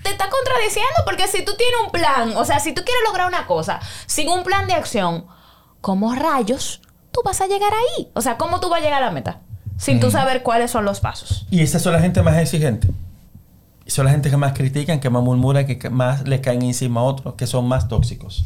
[0.04, 3.28] te está contradiciendo porque si tú tienes un plan, o sea, si tú quieres lograr
[3.28, 5.26] una cosa sin un plan de acción,
[5.82, 8.10] ¿cómo rayos tú vas a llegar ahí?
[8.14, 9.40] O sea, ¿cómo tú vas a llegar a la meta?
[9.78, 11.46] Sin tú saber cuáles son los pasos.
[11.50, 12.90] Y esas son la gente más exigente.
[13.90, 17.00] Y son la gente que más critican, que más murmuran, que más le caen encima
[17.02, 18.46] a otros, que son más tóxicos.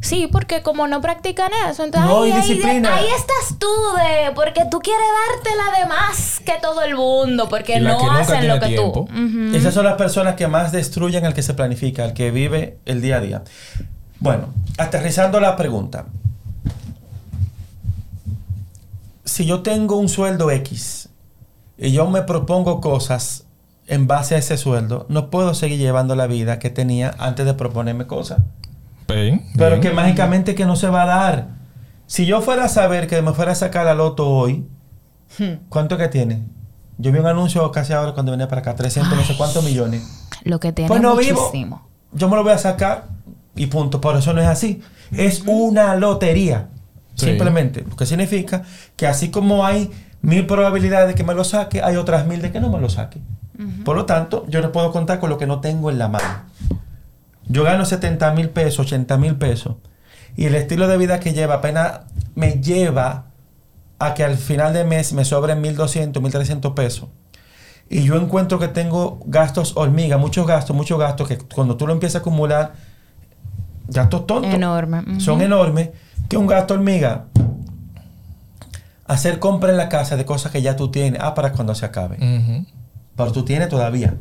[0.00, 4.64] Sí, porque como no practican eso, entonces No, ahí, ahí- ahí estás tú de porque
[4.68, 8.66] tú quieres dártela de más que todo el mundo, porque la no hacen lo que
[8.66, 9.06] tiempo.
[9.08, 9.56] tú.
[9.56, 13.00] Esas son las personas que más destruyen al que se planifica, al que vive el
[13.00, 13.42] día a día.
[14.18, 16.06] Bueno, aterrizando la pregunta.
[19.24, 21.10] Si yo tengo un sueldo X
[21.76, 23.44] y yo me propongo cosas
[23.88, 27.54] en base a ese sueldo, no puedo seguir llevando la vida que tenía antes de
[27.54, 28.40] proponerme cosas.
[29.08, 29.80] Bien, Pero bien.
[29.80, 31.48] que mágicamente que no se va a dar.
[32.06, 34.66] Si yo fuera a saber que me fuera a sacar la loto hoy,
[35.68, 36.42] ¿cuánto que tiene?
[36.98, 40.02] Yo vi un anuncio casi ahora cuando venía para acá, 300 no sé cuántos millones.
[40.44, 41.50] Lo que tiene Pues no vivo.
[42.12, 43.06] Yo me lo voy a sacar
[43.54, 44.00] y punto.
[44.00, 44.82] Por eso no es así.
[45.12, 46.68] Es una lotería.
[47.14, 47.26] Sí.
[47.26, 47.84] Simplemente.
[47.88, 48.62] Lo que significa
[48.96, 49.90] que así como hay
[50.22, 52.88] mil probabilidades de que me lo saque, hay otras mil de que no me lo
[52.88, 53.20] saque.
[53.84, 56.44] Por lo tanto, yo no puedo contar con lo que no tengo en la mano.
[57.46, 59.76] Yo gano 70 mil pesos, 80 mil pesos.
[60.36, 62.02] Y el estilo de vida que lleva apenas
[62.36, 63.24] me lleva
[63.98, 67.08] a que al final de mes me sobren 1.200, 1.300 pesos.
[67.90, 71.92] Y yo encuentro que tengo gastos hormiga, muchos gastos, muchos gastos que cuando tú lo
[71.92, 72.74] empiezas a acumular,
[73.88, 74.52] gastos tontos.
[74.52, 75.20] Enorme.
[75.20, 75.90] Son enormes.
[76.28, 77.24] Que un gasto hormiga.
[79.06, 81.20] Hacer compra en la casa de cosas que ya tú tienes.
[81.22, 82.18] Ah, para cuando se acabe.
[83.18, 84.14] Pero tú tienes todavía.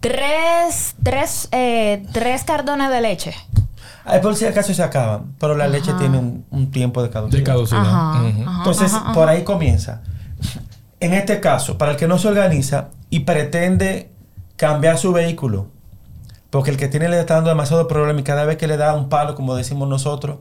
[0.00, 3.34] Tres, tres, eh, tres cardones de leche.
[4.04, 5.34] Ay, por si acaso se acaban.
[5.38, 7.38] Pero la leche tiene un, un tiempo de caducidad.
[7.38, 7.80] De caducidad.
[7.80, 8.42] Ajá, Ujú.
[8.48, 8.58] ajá.
[8.58, 10.02] Entonces, por ahí comienza.
[11.00, 14.10] En este caso, para el que no se organiza y pretende
[14.56, 15.68] cambiar su vehículo,
[16.50, 18.94] porque el que tiene le está dando demasiado problema y cada vez que le da
[18.94, 20.38] un palo, como decimos nosotros,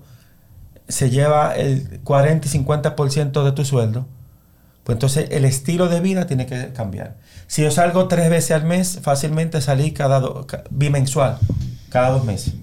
[0.87, 4.05] se lleva el 40 y 50% de tu sueldo,
[4.83, 7.15] pues entonces el estilo de vida tiene que cambiar.
[7.47, 10.21] Si yo salgo tres veces al mes, fácilmente salí cada
[10.69, 11.37] bimensual,
[11.89, 12.55] cada dos meses.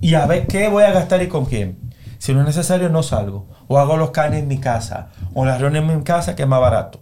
[0.00, 1.78] Y a ver qué voy a gastar y con quién.
[2.18, 3.46] Si no es necesario, no salgo.
[3.66, 5.08] O hago los canes en mi casa.
[5.34, 7.00] O las reuniones en mi casa, que es más barato.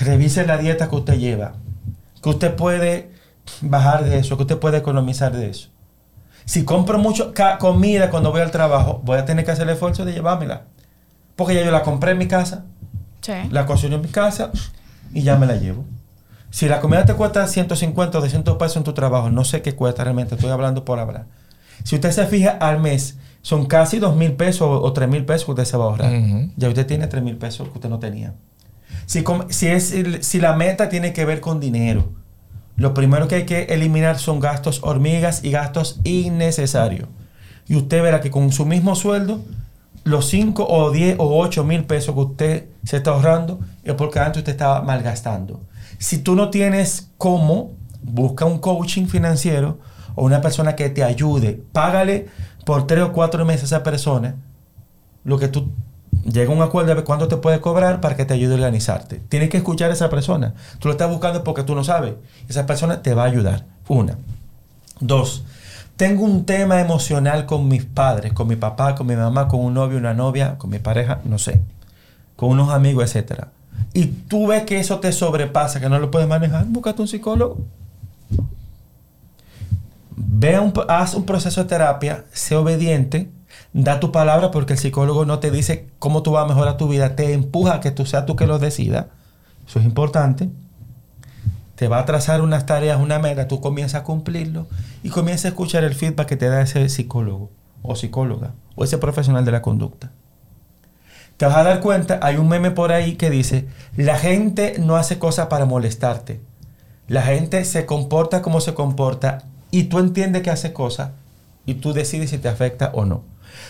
[0.00, 1.52] Revise la dieta que usted lleva.
[2.22, 3.12] Que usted puede
[3.60, 5.68] bajar de eso, que usted puede economizar de eso.
[6.44, 10.04] Si compro mucho comida cuando voy al trabajo, voy a tener que hacer el esfuerzo
[10.04, 10.62] de llevármela.
[11.34, 12.64] Porque ya yo la compré en mi casa,
[13.20, 13.32] Sí.
[13.50, 14.50] la cocino en mi casa
[15.12, 15.84] y ya me la llevo.
[16.50, 19.74] Si la comida te cuesta 150 o 200 pesos en tu trabajo, no sé qué
[19.74, 21.26] cuesta realmente, estoy hablando por hablar.
[21.84, 25.44] Si usted se fija al mes, Son casi dos mil pesos o tres mil pesos
[25.44, 26.10] que usted se va a ahorrar.
[26.56, 28.34] Ya usted tiene tres mil pesos que usted no tenía.
[29.06, 32.08] Si, com- si, es, si la meta tiene que ver con dinero,
[32.74, 37.08] lo primero que hay que eliminar son gastos hormigas y gastos innecesarios.
[37.68, 39.40] Y usted verá que con su mismo sueldo,
[40.02, 44.20] los 5 o 10 o 8 mil pesos que usted se está ahorrando es porque
[44.20, 45.60] antes usted estaba malgastando.
[45.98, 49.80] Si tú no tienes cómo, busca un coaching financiero
[50.14, 51.60] o una persona que te ayude.
[51.72, 52.28] Págale
[52.64, 54.36] por 3 o 4 meses a esa persona
[55.24, 55.72] lo que tú
[56.24, 59.16] llega a un acuerdo de cuánto te puede cobrar para que te ayude a organizarte.
[59.16, 60.54] Tienes que escuchar a esa persona.
[60.78, 62.14] Tú lo estás buscando porque tú no sabes.
[62.48, 63.64] Esa persona te va a ayudar.
[63.88, 64.16] Una.
[65.00, 65.44] Dos.
[65.96, 69.74] Tengo un tema emocional con mis padres, con mi papá, con mi mamá, con un
[69.74, 71.62] novio, una novia, con mi pareja, no sé,
[72.36, 73.48] con unos amigos, etcétera.
[73.92, 77.58] Y tú ves que eso te sobrepasa, que no lo puedes manejar, búscate un psicólogo.
[80.16, 83.30] Ve un, haz un proceso de terapia, sé obediente,
[83.72, 86.88] da tu palabra porque el psicólogo no te dice cómo tú vas a mejorar tu
[86.88, 89.08] vida, te empuja a que tú seas tú que lo decida.
[89.66, 90.50] Eso es importante.
[91.74, 94.66] Te va a trazar unas tareas, una meta, tú comienzas a cumplirlo
[95.02, 97.50] y comienzas a escuchar el feedback que te da ese psicólogo
[97.82, 100.10] o psicóloga o ese profesional de la conducta.
[101.36, 104.96] Te vas a dar cuenta, hay un meme por ahí que dice, la gente no
[104.96, 106.40] hace cosas para molestarte.
[107.08, 111.10] La gente se comporta como se comporta y tú entiendes que hace cosas
[111.66, 113.22] y tú decides si te afecta o no.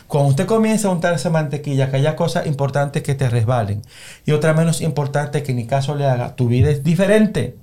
[0.07, 3.83] Cuando usted comienza a untar esa mantequilla, que haya cosas importantes que te resbalen
[4.25, 7.57] y otras menos importantes que ni caso le haga, tu vida es diferente.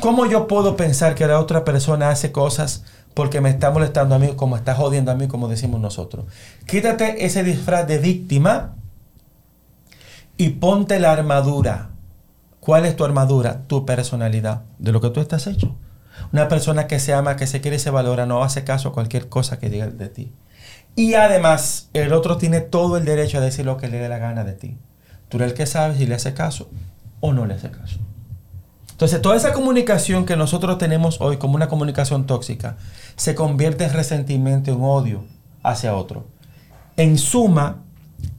[0.00, 4.18] ¿Cómo yo puedo pensar que la otra persona hace cosas porque me está molestando a
[4.18, 6.26] mí, como está jodiendo a mí, como decimos nosotros?
[6.66, 8.75] Quítate ese disfraz de víctima
[10.36, 11.90] y ponte la armadura.
[12.60, 13.62] ¿Cuál es tu armadura?
[13.66, 15.76] Tu personalidad, de lo que tú estás hecho.
[16.32, 19.28] Una persona que se ama, que se quiere se valora, no hace caso a cualquier
[19.28, 20.32] cosa que diga de ti.
[20.96, 24.18] Y además, el otro tiene todo el derecho a decir lo que le dé la
[24.18, 24.78] gana de ti.
[25.28, 26.70] Tú eres el que sabe si le hace caso
[27.20, 27.98] o no le hace caso.
[28.90, 32.78] Entonces, toda esa comunicación que nosotros tenemos hoy como una comunicación tóxica
[33.16, 35.24] se convierte en resentimiento, en odio
[35.62, 36.26] hacia otro.
[36.96, 37.82] En suma,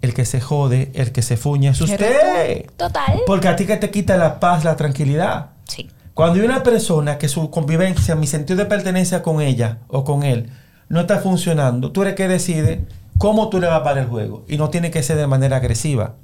[0.02, 2.70] el que se jode, el que se fuña es usted.
[2.78, 3.22] Total.
[3.26, 5.52] Porque a ti que te quita la paz, la tranquilidad.
[5.68, 5.90] Sí.
[6.14, 10.24] Cuando hay una persona que su convivencia, mi sentido de pertenencia con ella o con
[10.24, 10.50] él
[10.90, 12.86] no está funcionando, tú eres que decide
[13.18, 14.44] cómo tú le vas a parar el juego.
[14.48, 16.16] Y no tiene que ser de manera agresiva.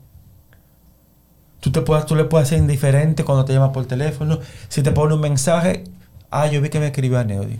[1.59, 4.39] Tú, te puedes, tú le puedes ser indiferente cuando te llama por teléfono.
[4.67, 5.83] Si te pone un mensaje,
[6.29, 7.59] ah, yo vi que me escribió a Neody.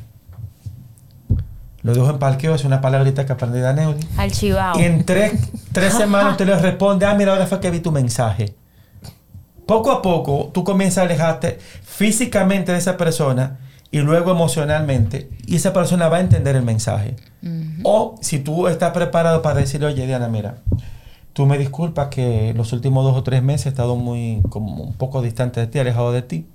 [1.83, 4.07] Lo dejo en parqueo, es una palabrita que aprendí de Neody.
[4.17, 4.79] Archivado.
[4.79, 5.33] Y en tres,
[5.73, 8.55] tres semanas usted le responde, ah, mira, ahora fue que vi tu mensaje.
[9.65, 13.59] Poco a poco tú comienzas a alejarte físicamente de esa persona
[13.91, 17.15] y luego emocionalmente y esa persona va a entender el mensaje.
[17.83, 20.55] O si tú estás preparado para decirle, oye Diana, mira,
[21.33, 24.93] tú me disculpas que los últimos dos o tres meses he estado muy, como un
[24.93, 26.47] poco distante de ti, alejado de ti.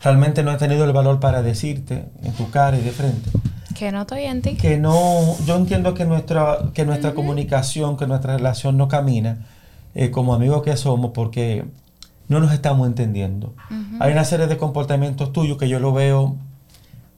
[0.00, 3.30] Realmente no he tenido el valor para decirte en tu cara y de frente
[3.78, 4.56] Que no estoy en ti.
[4.56, 9.46] que no, yo entiendo que nuestra, que nuestra comunicación, que nuestra relación no camina
[9.94, 11.64] eh, como amigos que somos porque
[12.28, 13.54] no nos estamos entendiendo.
[14.00, 16.36] Hay una serie de comportamientos tuyos que yo lo veo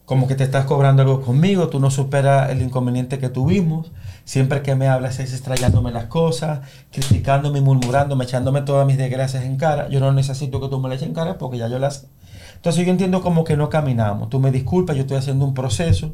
[0.05, 3.91] como que te estás cobrando algo conmigo, tú no superas el inconveniente que tuvimos,
[4.25, 9.55] siempre que me hablas es extrayándome las cosas, criticándome, murmurándome, echándome todas mis desgracias en
[9.55, 12.07] cara, yo no necesito que tú me las eches en cara porque ya yo las...
[12.55, 16.11] Entonces yo entiendo como que no caminamos, tú me disculpas, yo estoy haciendo un proceso,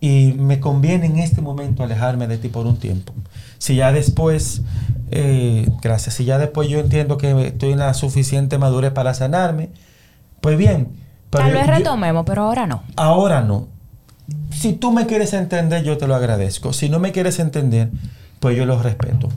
[0.00, 3.12] y me conviene en este momento alejarme de ti por un tiempo.
[3.58, 4.62] Si ya después,
[5.10, 9.68] eh, gracias, si ya después yo entiendo que estoy en la suficiente madurez para sanarme,
[10.40, 10.88] pues bien.
[11.28, 12.82] pero Tal vez yo- retomemos, pero ahora no.
[12.96, 13.68] ahora no.
[14.52, 16.72] Si tú me quieres entender, yo te lo agradezco.
[16.72, 17.90] Si no me quieres entender,
[18.40, 19.28] pues yo lo respeto.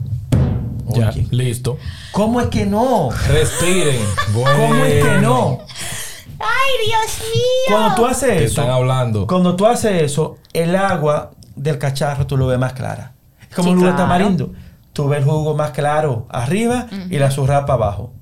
[0.94, 1.78] Ya, Oye, listo.
[2.12, 3.08] ¿Cómo es que no?
[3.28, 3.96] Respiren.
[4.34, 5.58] ¿Cómo es que no?
[6.64, 7.76] ¡Ay, Dios mío!
[7.76, 9.26] Cuando tú Te haces eso, están hablando.
[9.26, 13.12] Cuando tú haces eso, el agua del cacharro tú lo ves más clara.
[13.48, 13.96] Es como Sí, el jugo de claro.
[14.10, 14.52] tamarindo.
[14.92, 18.12] Tú ves el jugo más claro arriba y la surrapa abajo.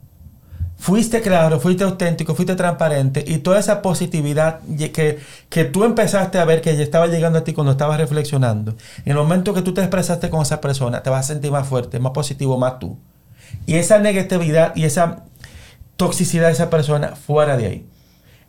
[0.78, 4.61] Fuiste claro, fuiste auténtico, fuiste transparente y toda esa positividad
[4.92, 8.73] que, que tú empezaste a ver que ya estaba llegando a ti cuando estabas reflexionando.
[9.04, 11.69] En el momento que tú te expresaste con esa persona, te vas a sentir más
[11.69, 12.98] fuerte, más positivo, más tú.
[13.64, 15.25] Y esa negatividad y esa
[15.96, 17.87] toxicidad de esa persona fuera de ahí.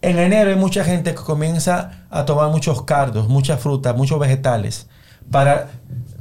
[0.04, 4.88] En enero hay mucha gente que comienza a tomar muchos cardos, muchas frutas, muchos vegetales
[5.32, 5.70] para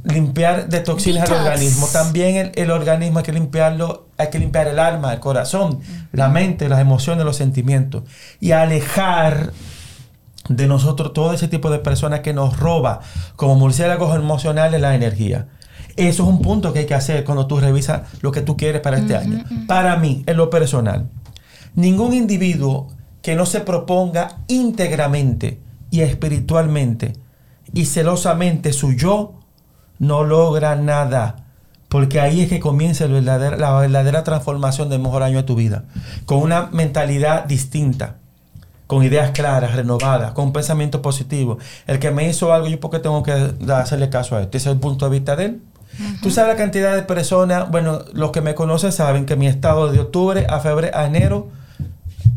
[0.05, 1.87] limpiar de toxinas al organismo.
[1.91, 5.81] También el, el organismo hay que limpiarlo, hay que limpiar el alma, el corazón,
[6.13, 8.03] la mente, las emociones, los sentimientos
[8.39, 9.51] y alejar
[10.47, 13.01] de nosotros, todo ese tipo de personas que nos roba
[13.35, 15.49] como murciélagos emocionales la energía.
[15.97, 18.79] Eso es un punto que hay que hacer cuando tú revisas lo que tú quieres
[18.79, 19.43] para este año.
[19.67, 21.09] Para mí, en lo personal,
[21.75, 22.87] ningún individuo
[23.23, 25.59] que no se proponga íntegramente
[25.89, 27.13] y espiritualmente
[27.73, 29.39] y celosamente su yo
[29.97, 31.37] no logra nada.
[31.87, 35.85] Porque ahí es que comienza la verdadera transformación del mejor año de tu vida.
[36.25, 38.17] Con una mentalidad distinta,
[38.87, 41.59] con ideas claras, renovadas, con un pensamiento positivo.
[41.87, 43.31] El que me hizo algo, yo porque tengo que
[43.71, 44.57] hacerle caso a esto.
[44.57, 45.61] Ese es el punto de vista de él.
[46.23, 49.91] Tú sabes la cantidad de personas, bueno, los que me conocen saben que mi estado
[49.91, 51.49] de octubre a febrero, a enero,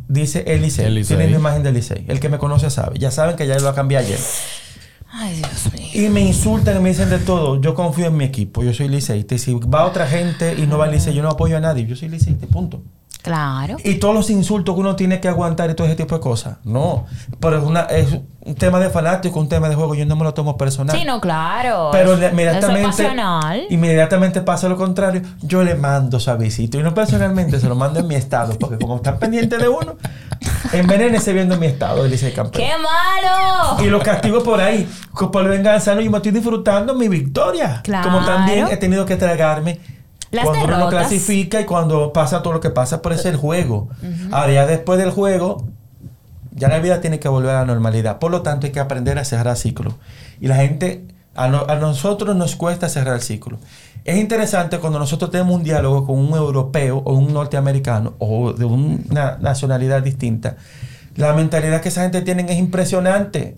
[0.08, 0.86] dice el Licey.
[0.86, 1.16] El Licey.
[1.16, 2.04] Tiene la imagen del Licey.
[2.08, 2.98] El que me conoce sabe.
[2.98, 4.18] Ya saben que ya lo cambié ayer.
[5.10, 6.06] Ay, Dios mío.
[6.06, 7.60] Y me insultan y me dicen de todo.
[7.60, 8.62] Yo confío en mi equipo.
[8.62, 9.34] Yo soy liceísta.
[9.34, 11.86] Y si va otra gente y no va al licey, yo no apoyo a nadie.
[11.86, 12.82] Yo soy liceísta, punto.
[13.26, 13.76] Claro.
[13.82, 16.58] Y todos los insultos que uno tiene que aguantar y todo ese tipo de cosas.
[16.62, 17.06] No.
[17.40, 19.96] Pero es, una, es un tema de fanático, un tema de juego.
[19.96, 20.96] Yo no me lo tomo personal.
[20.96, 21.88] Sí, no, claro.
[21.90, 25.22] Pero inmediatamente, es inmediatamente pasa lo contrario.
[25.42, 26.78] Yo le mando suavecito.
[26.78, 28.56] Y no personalmente, se lo mando en mi estado.
[28.60, 29.96] Porque como están pendientes de uno,
[30.72, 32.64] envenénese viendo mi estado de Licey Campeón.
[32.64, 33.84] ¡Qué malo!
[33.84, 34.88] Y lo castigo por ahí.
[35.32, 37.80] Por venganza, no, yo me estoy disfrutando mi victoria.
[37.82, 38.08] Claro.
[38.08, 39.80] Como también he tenido que tragarme
[40.32, 41.08] Las cuando uno derrotas.
[41.08, 43.88] clasifica y cuando pasa todo lo que pasa, por eso el juego.
[44.32, 45.66] Ahora, ya después del juego,
[46.52, 48.18] ya la vida tiene que volver a la normalidad.
[48.18, 49.94] Por lo tanto, hay que aprender a cerrar ciclos.
[50.40, 51.04] Y la gente,
[51.34, 53.58] a, no- a nosotros nos cuesta cerrar el ciclo.
[54.04, 58.64] Es interesante cuando nosotros tenemos un diálogo con un europeo o un norteamericano o de
[58.64, 60.56] una nacionalidad distinta.
[61.16, 63.56] La mentalidad que esa gente tiene es impresionante.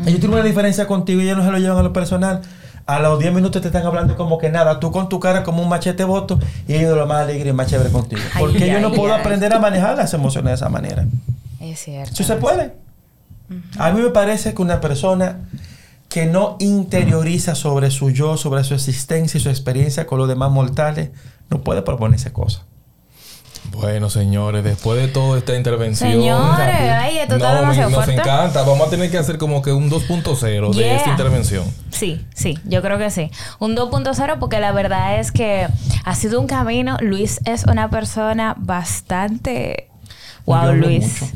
[0.00, 2.42] Ellos tienen una diferencia contigo y ellos no se lo llevan a lo personal.
[2.86, 4.78] A los 10 minutos te están hablando como que nada.
[4.78, 7.52] Tú con tu cara como un machete voto y ellos de lo más alegre y
[7.52, 8.22] más chévere contigo.
[8.32, 9.20] Ay, Porque yo no puedo ay.
[9.20, 11.04] aprender a manejar las emociones de esa manera.
[11.60, 12.12] Es cierto.
[12.12, 12.72] Eso se puede.
[13.78, 15.40] A mí me parece que una persona
[16.08, 20.50] que no interioriza sobre su yo, sobre su existencia y su experiencia con los demás
[20.52, 21.10] mortales,
[21.50, 22.62] no puede proponerse cosas.
[23.70, 26.10] Bueno, señores, después de toda esta intervención.
[26.12, 28.20] Señores, ay, esto está no, demasiado nos fuerte.
[28.22, 28.62] encanta.
[28.62, 30.96] Vamos a tener que hacer como que un 2.0 de Yeah.
[30.96, 31.64] esta intervención.
[31.90, 33.30] Sí, sí, yo creo que sí.
[33.58, 35.66] Un 2.0 porque la verdad es que
[36.04, 36.96] ha sido un camino.
[37.00, 39.88] Luis es una persona bastante...
[40.46, 41.22] Wow, Luis.
[41.22, 41.32] mucho.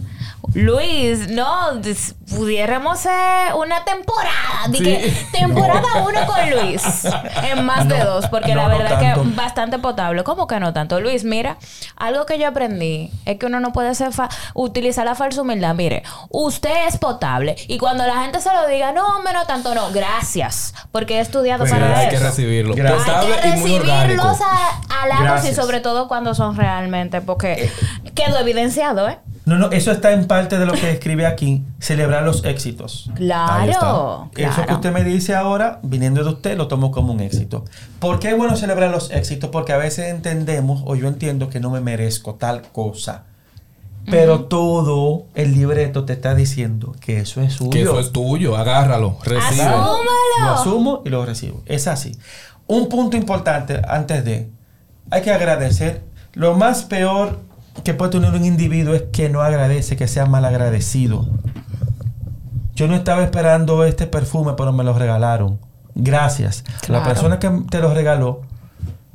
[0.54, 4.30] Luis, no, des- pudiéramos hacer una temporada.
[4.72, 4.82] Sí.
[4.82, 6.82] que temporada uno con Luis.
[7.50, 9.22] En más de No, dos, porque no, la no verdad tanto.
[9.22, 10.24] que bastante potable.
[10.24, 11.00] ¿Cómo que no tanto?
[11.00, 11.56] Luis, mira,
[11.96, 15.74] algo que yo aprendí es que uno no puede ser fa- utilizar la falsa humildad.
[15.74, 17.56] Mire, usted es potable.
[17.68, 20.74] Y cuando la gente se lo diga, no, hombre, no tanto, no, gracias.
[20.92, 22.18] Porque he estudiado Pues para hay eso.
[22.18, 22.74] que recibirlo.
[22.74, 23.04] Gracias.
[23.04, 27.70] Potable Hay que recibirlos a, halagos y sobre todo cuando son realmente, porque
[28.14, 29.18] quedó evidenciado, ¿eh?
[29.46, 33.10] No, no, eso está en parte de lo que escribe aquí, celebrar los éxitos.
[33.14, 37.64] Claro, Eso que usted me dice ahora, viniendo de usted, lo tomo como un éxito.
[37.98, 39.50] ¿Por qué es bueno celebrar los éxitos?
[39.50, 43.24] Porque a veces entendemos, o yo entiendo que no me merezco tal cosa.
[44.06, 47.70] Pero todo el libreto te está diciendo que eso es suyo.
[47.70, 48.56] Que eso es tuyo.
[48.56, 49.16] Agárralo.
[49.24, 49.62] Recibe.
[49.62, 49.96] Asúmalo.
[50.40, 51.62] Lo asumo y lo recibo.
[51.66, 52.16] Es así.
[52.66, 54.48] Un punto importante antes de,
[55.10, 56.02] hay que agradecer.
[56.32, 57.40] Lo más peor
[57.84, 61.26] que puede tener un individuo es que no agradece, que sea mal agradecido.
[62.80, 65.58] Yo no estaba esperando este perfume, pero me lo regalaron.
[65.94, 66.64] Gracias.
[66.80, 67.04] Claro.
[67.04, 68.40] La persona que te lo regaló,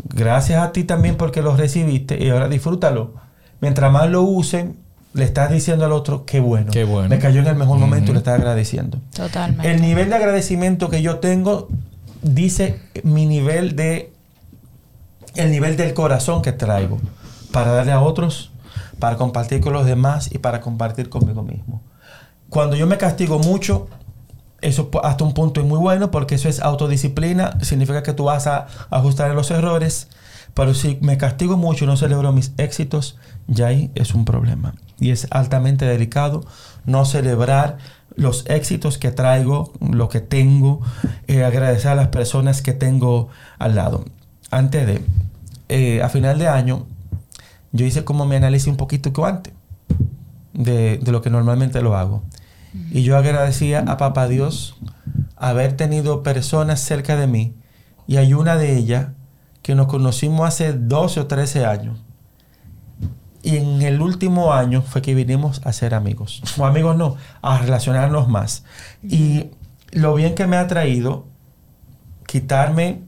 [0.03, 3.16] gracias a ti también porque lo recibiste y ahora disfrútalo.
[3.61, 4.78] Mientras más lo usen,
[5.13, 6.72] le estás diciendo al otro, qué bueno.
[6.72, 7.09] Qué bueno.
[7.09, 8.99] Me cayó en el mejor momento y le estás agradeciendo.
[9.16, 9.72] Totalmente.
[9.72, 11.68] El nivel de agradecimiento que yo tengo
[12.22, 14.13] dice mi nivel de
[15.34, 16.99] el nivel del corazón que traigo
[17.51, 18.51] para darle a otros,
[18.99, 21.82] para compartir con los demás y para compartir conmigo mismo.
[22.56, 23.89] Cuando yo me castigo mucho,
[24.62, 28.47] eso hasta un punto es muy bueno porque eso es autodisciplina, significa que tú vas
[28.47, 30.08] a ajustar los errores,
[30.53, 34.74] pero si me castigo mucho y no celebro mis éxitos, ya ahí es un problema.
[35.01, 36.45] Y es altamente delicado
[36.86, 37.78] no celebrar
[38.16, 40.80] los éxitos que traigo, lo que tengo,
[41.28, 43.28] eh, agradecer a las personas que tengo
[43.60, 44.06] al lado.
[44.49, 45.01] Antes de,
[45.68, 46.88] eh, a final de año,
[47.74, 49.53] yo hice como mi análisis un poquito antes
[50.53, 52.24] de lo que normalmente lo hago.
[52.91, 54.76] Y yo agradecía a Papá Dios
[55.36, 57.55] haber tenido personas cerca de mí.
[58.07, 59.09] Y hay una de ellas
[59.61, 61.99] que nos conocimos hace 12 o 13 años.
[63.43, 66.41] Y en el último año fue que vinimos a ser amigos.
[66.57, 68.63] O amigos no, a relacionarnos más.
[69.03, 69.51] Y
[69.91, 71.28] lo bien que me ha traído
[72.28, 73.01] quitarme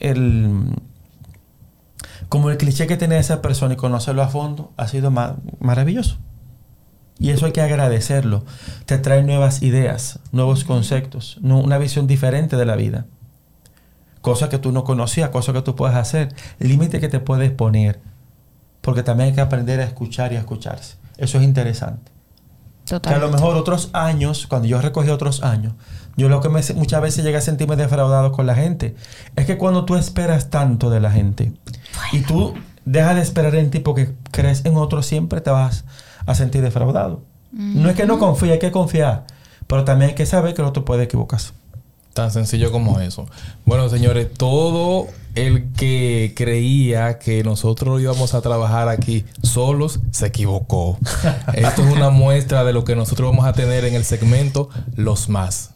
[0.00, 0.74] el
[2.28, 6.18] como el cliché que tiene esa persona y conocerlo a fondo ha sido ma- maravilloso.
[7.18, 8.44] Y eso hay que agradecerlo.
[8.86, 13.06] Te trae nuevas ideas, nuevos conceptos, una visión diferente de la vida.
[14.20, 18.00] Cosas que tú no conocías, cosas que tú puedes hacer, límites que te puedes poner.
[18.80, 20.96] Porque también hay que aprender a escuchar y a escucharse.
[21.16, 22.12] Eso es interesante.
[22.84, 23.36] Que a lo Totalmente.
[23.36, 25.72] mejor otros años, cuando yo recogí otros años,
[26.16, 28.94] yo lo que me, muchas veces llegué a sentirme defraudado con la gente.
[29.36, 31.52] Es que cuando tú esperas tanto de la gente
[32.12, 32.54] y tú
[32.84, 35.84] dejas de esperar en ti porque crees en otros, siempre te vas
[36.26, 37.22] a sentir defraudado.
[37.52, 39.26] No es que no confíe, hay que confiar.
[39.66, 41.52] Pero también hay que saber que el otro puede equivocarse.
[42.12, 43.26] Tan sencillo como eso.
[43.64, 50.98] Bueno, señores, todo el que creía que nosotros íbamos a trabajar aquí solos se equivocó.
[51.54, 55.28] Esto es una muestra de lo que nosotros vamos a tener en el segmento Los
[55.28, 55.73] Más.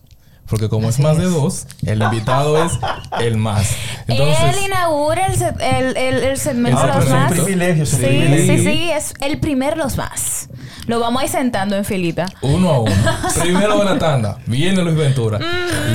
[0.48, 2.72] Porque como Así es más de dos, el invitado es
[3.20, 3.70] el más.
[4.08, 7.32] Entonces, Él inaugura el, el, el, el segmento Los pero es un Más.
[7.32, 8.56] privilegio, es Sí, privilegio.
[8.56, 10.48] sí, sí, es el primer Los Más.
[10.86, 12.26] Lo vamos a ir sentando en filita.
[12.40, 12.92] Uno a uno.
[13.42, 14.38] Primero de la tanda.
[14.46, 15.38] Viene Luis Ventura.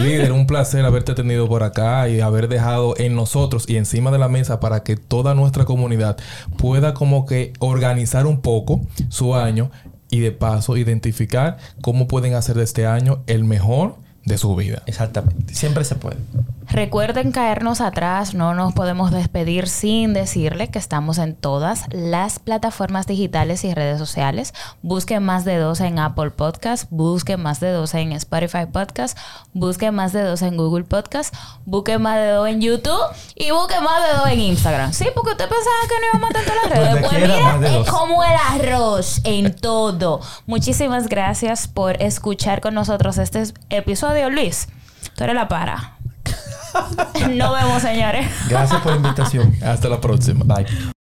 [0.03, 4.19] Líder, un placer haberte tenido por acá y haber dejado en nosotros y encima de
[4.19, 6.17] la mesa para que toda nuestra comunidad
[6.57, 9.71] pueda como que organizar un poco su año
[10.11, 13.95] y de paso identificar cómo pueden hacer de este año el mejor
[14.25, 14.83] de su vida.
[14.85, 15.53] Exactamente.
[15.53, 16.17] Siempre se puede.
[16.69, 23.05] Recuerden caernos atrás, no nos podemos despedir sin decirle que estamos en todas las plataformas
[23.05, 24.53] digitales y redes sociales.
[24.81, 29.17] Busquen más de dos en Apple Podcast, busquen más de dos en Spotify Podcast,
[29.53, 31.33] busquen más de dos en Google Podcast,
[31.65, 33.03] busquen más de dos en YouTube
[33.35, 34.93] y busquen más de dos en Instagram.
[34.93, 37.07] Sí, porque usted pensaba que no íbamos a en todas las redes.
[37.07, 40.21] Pues mira, es como el arroz en todo.
[40.45, 44.67] Muchísimas gracias por escuchar con nosotros este episodio, Luis.
[45.15, 45.92] Tú eres la para.
[47.29, 48.27] Nos vemos, señores.
[48.49, 49.55] Gracias por la invitación.
[49.63, 50.43] Hasta la próxima.
[50.45, 50.93] Bye.